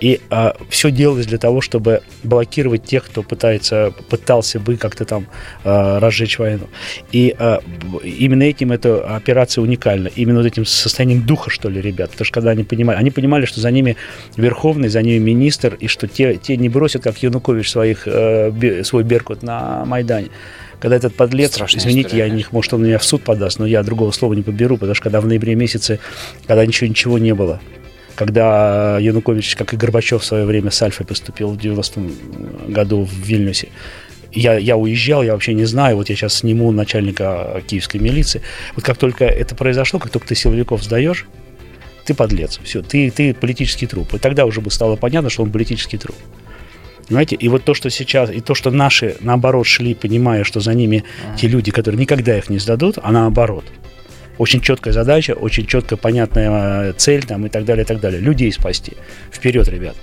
И 0.00 0.20
а, 0.28 0.56
все 0.70 0.90
делалось 0.90 1.26
для 1.26 1.38
того, 1.38 1.60
чтобы 1.60 2.02
блокировать 2.24 2.82
тех, 2.82 3.04
кто 3.04 3.22
пытается, 3.22 3.94
пытался 4.08 4.58
бы 4.58 4.76
как-то 4.76 5.04
там 5.04 5.28
а, 5.62 6.00
разжечь 6.00 6.40
войну. 6.40 6.66
И 7.12 7.32
а, 7.38 7.60
именно 8.02 8.42
этим 8.42 8.72
эта 8.72 9.14
операция 9.14 9.62
уникальна. 9.62 10.08
Именно 10.16 10.38
вот 10.38 10.46
этим 10.46 10.64
состоянием 10.64 11.22
духа, 11.24 11.48
что 11.48 11.68
ли, 11.68 11.80
ребят. 11.80 12.10
Потому 12.10 12.24
что 12.24 12.34
когда 12.34 12.50
они 12.50 12.64
понимали, 12.64 12.96
они 12.96 13.12
понимали, 13.12 13.44
что 13.44 13.60
за 13.60 13.70
ними 13.70 13.96
Верховный, 14.36 14.88
за 14.88 15.00
ними 15.00 15.18
министр, 15.18 15.76
и 15.78 15.86
что 15.86 16.08
те, 16.08 16.34
те 16.34 16.56
не 16.56 16.68
бросят, 16.68 17.04
как 17.04 17.22
Янукович, 17.22 17.70
своих, 17.70 18.02
э, 18.06 18.82
свой 18.82 19.04
Беркут 19.04 19.44
на 19.44 19.84
Майдане 19.84 20.30
когда 20.80 20.96
этот 20.96 21.14
подлец, 21.14 21.52
Страшная 21.52 21.80
извините, 21.80 22.08
история, 22.08 22.26
я 22.26 22.30
не, 22.30 22.44
может, 22.50 22.72
он 22.72 22.84
меня 22.84 22.98
в 22.98 23.04
суд 23.04 23.22
подаст, 23.22 23.58
но 23.58 23.66
я 23.66 23.82
другого 23.82 24.10
слова 24.12 24.34
не 24.34 24.42
подберу, 24.42 24.76
потому 24.76 24.94
что 24.94 25.04
когда 25.04 25.20
в 25.20 25.26
ноябре 25.26 25.54
месяце, 25.54 25.98
когда 26.46 26.64
ничего, 26.64 26.88
ничего 26.88 27.18
не 27.18 27.34
было, 27.34 27.60
когда 28.14 28.98
Янукович, 29.00 29.56
как 29.56 29.74
и 29.74 29.76
Горбачев 29.76 30.22
в 30.22 30.24
свое 30.24 30.44
время 30.44 30.70
с 30.70 30.82
Альфой 30.82 31.06
поступил 31.06 31.50
в 31.50 31.56
90-м 31.56 32.72
году 32.72 33.04
в 33.04 33.12
Вильнюсе, 33.12 33.68
я, 34.32 34.58
я 34.58 34.76
уезжал, 34.76 35.22
я 35.22 35.32
вообще 35.32 35.54
не 35.54 35.64
знаю, 35.64 35.96
вот 35.96 36.10
я 36.10 36.16
сейчас 36.16 36.34
сниму 36.34 36.70
начальника 36.70 37.62
киевской 37.66 37.98
милиции. 37.98 38.42
Вот 38.76 38.84
как 38.84 38.98
только 38.98 39.24
это 39.24 39.54
произошло, 39.54 39.98
как 39.98 40.10
только 40.10 40.28
ты 40.28 40.34
силовиков 40.34 40.82
сдаешь, 40.82 41.26
ты 42.04 42.14
подлец, 42.14 42.58
все, 42.62 42.82
ты, 42.82 43.10
ты 43.10 43.34
политический 43.34 43.86
труп. 43.86 44.14
И 44.14 44.18
тогда 44.18 44.46
уже 44.46 44.60
бы 44.60 44.70
стало 44.70 44.96
понятно, 44.96 45.30
что 45.30 45.42
он 45.42 45.52
политический 45.52 45.98
труп. 45.98 46.16
Понимаете? 47.08 47.36
И 47.36 47.48
вот 47.48 47.64
то, 47.64 47.74
что 47.74 47.88
сейчас, 47.88 48.30
и 48.30 48.40
то, 48.40 48.54
что 48.54 48.70
наши, 48.70 49.16
наоборот, 49.20 49.66
шли, 49.66 49.94
понимая, 49.94 50.44
что 50.44 50.60
за 50.60 50.74
ними 50.74 51.04
те 51.36 51.48
люди, 51.48 51.70
которые 51.70 51.98
никогда 51.98 52.36
их 52.36 52.50
не 52.50 52.58
сдадут, 52.58 52.98
а 53.02 53.10
наоборот. 53.10 53.64
Очень 54.36 54.60
четкая 54.60 54.92
задача, 54.92 55.32
очень 55.32 55.66
четкая, 55.66 55.98
понятная 55.98 56.90
э, 56.90 56.92
цель 56.96 57.24
там, 57.24 57.46
и 57.46 57.48
так 57.48 57.64
далее, 57.64 57.84
и 57.84 57.86
так 57.86 58.00
далее. 58.00 58.20
Людей 58.20 58.52
спасти. 58.52 58.92
Вперед, 59.32 59.68
ребят. 59.68 59.96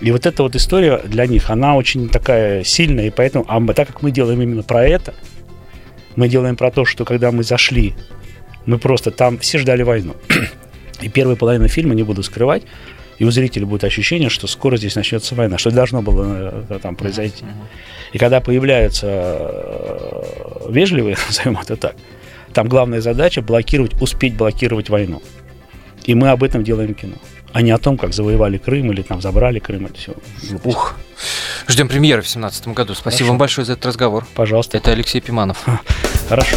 И 0.00 0.10
вот 0.10 0.24
эта 0.24 0.42
вот 0.42 0.54
история 0.56 0.98
для 1.04 1.26
них, 1.26 1.50
она 1.50 1.76
очень 1.76 2.08
такая 2.08 2.64
сильная, 2.64 3.08
и 3.08 3.10
поэтому, 3.10 3.44
а 3.48 3.60
так 3.72 3.88
как 3.88 4.02
мы 4.02 4.10
делаем 4.10 4.40
именно 4.40 4.62
про 4.62 4.84
это, 4.84 5.14
мы 6.16 6.28
делаем 6.28 6.56
про 6.56 6.70
то, 6.70 6.84
что 6.84 7.04
когда 7.04 7.30
мы 7.30 7.42
зашли, 7.42 7.94
мы 8.64 8.78
просто 8.78 9.10
там 9.10 9.38
все 9.38 9.58
ждали 9.58 9.82
войну. 9.82 10.14
И 11.02 11.08
первая 11.08 11.36
половина 11.36 11.68
фильма, 11.68 11.94
не 11.94 12.04
буду 12.04 12.22
скрывать, 12.22 12.62
и 13.18 13.24
у 13.24 13.30
зрителя 13.30 13.66
будет 13.66 13.84
ощущение, 13.84 14.28
что 14.28 14.46
скоро 14.46 14.76
здесь 14.76 14.96
начнется 14.96 15.34
война, 15.34 15.58
что 15.58 15.70
должно 15.70 16.02
было 16.02 16.64
э, 16.68 16.78
там 16.82 16.96
произойти. 16.96 17.44
И 18.12 18.18
когда 18.18 18.40
появляются 18.40 19.06
э, 19.08 20.70
вежливые, 20.70 21.16
назовем 21.26 21.58
это 21.58 21.76
так, 21.76 21.96
там 22.52 22.68
главная 22.68 23.00
задача 23.00 23.42
блокировать, 23.42 24.00
успеть 24.00 24.36
блокировать 24.36 24.88
войну. 24.88 25.22
И 26.04 26.14
мы 26.14 26.30
об 26.30 26.42
этом 26.42 26.64
делаем 26.64 26.94
кино. 26.94 27.14
А 27.52 27.60
не 27.60 27.70
о 27.70 27.78
том, 27.78 27.98
как 27.98 28.14
завоевали 28.14 28.58
Крым 28.58 28.92
или 28.92 29.02
там 29.02 29.20
забрали 29.20 29.58
Крым. 29.58 29.86
Это 29.86 29.98
все. 29.98 30.14
Ух. 30.64 30.96
Ждем 31.68 31.86
премьеры 31.86 32.22
в 32.22 32.24
2017 32.24 32.68
году. 32.68 32.94
Спасибо 32.94 33.18
Хорошо. 33.18 33.28
вам 33.28 33.38
большое 33.38 33.64
за 33.66 33.72
этот 33.74 33.86
разговор. 33.86 34.26
Пожалуйста. 34.34 34.78
Это 34.78 34.92
Алексей 34.92 35.20
Пиманов. 35.20 35.64
Хорошо. 36.28 36.56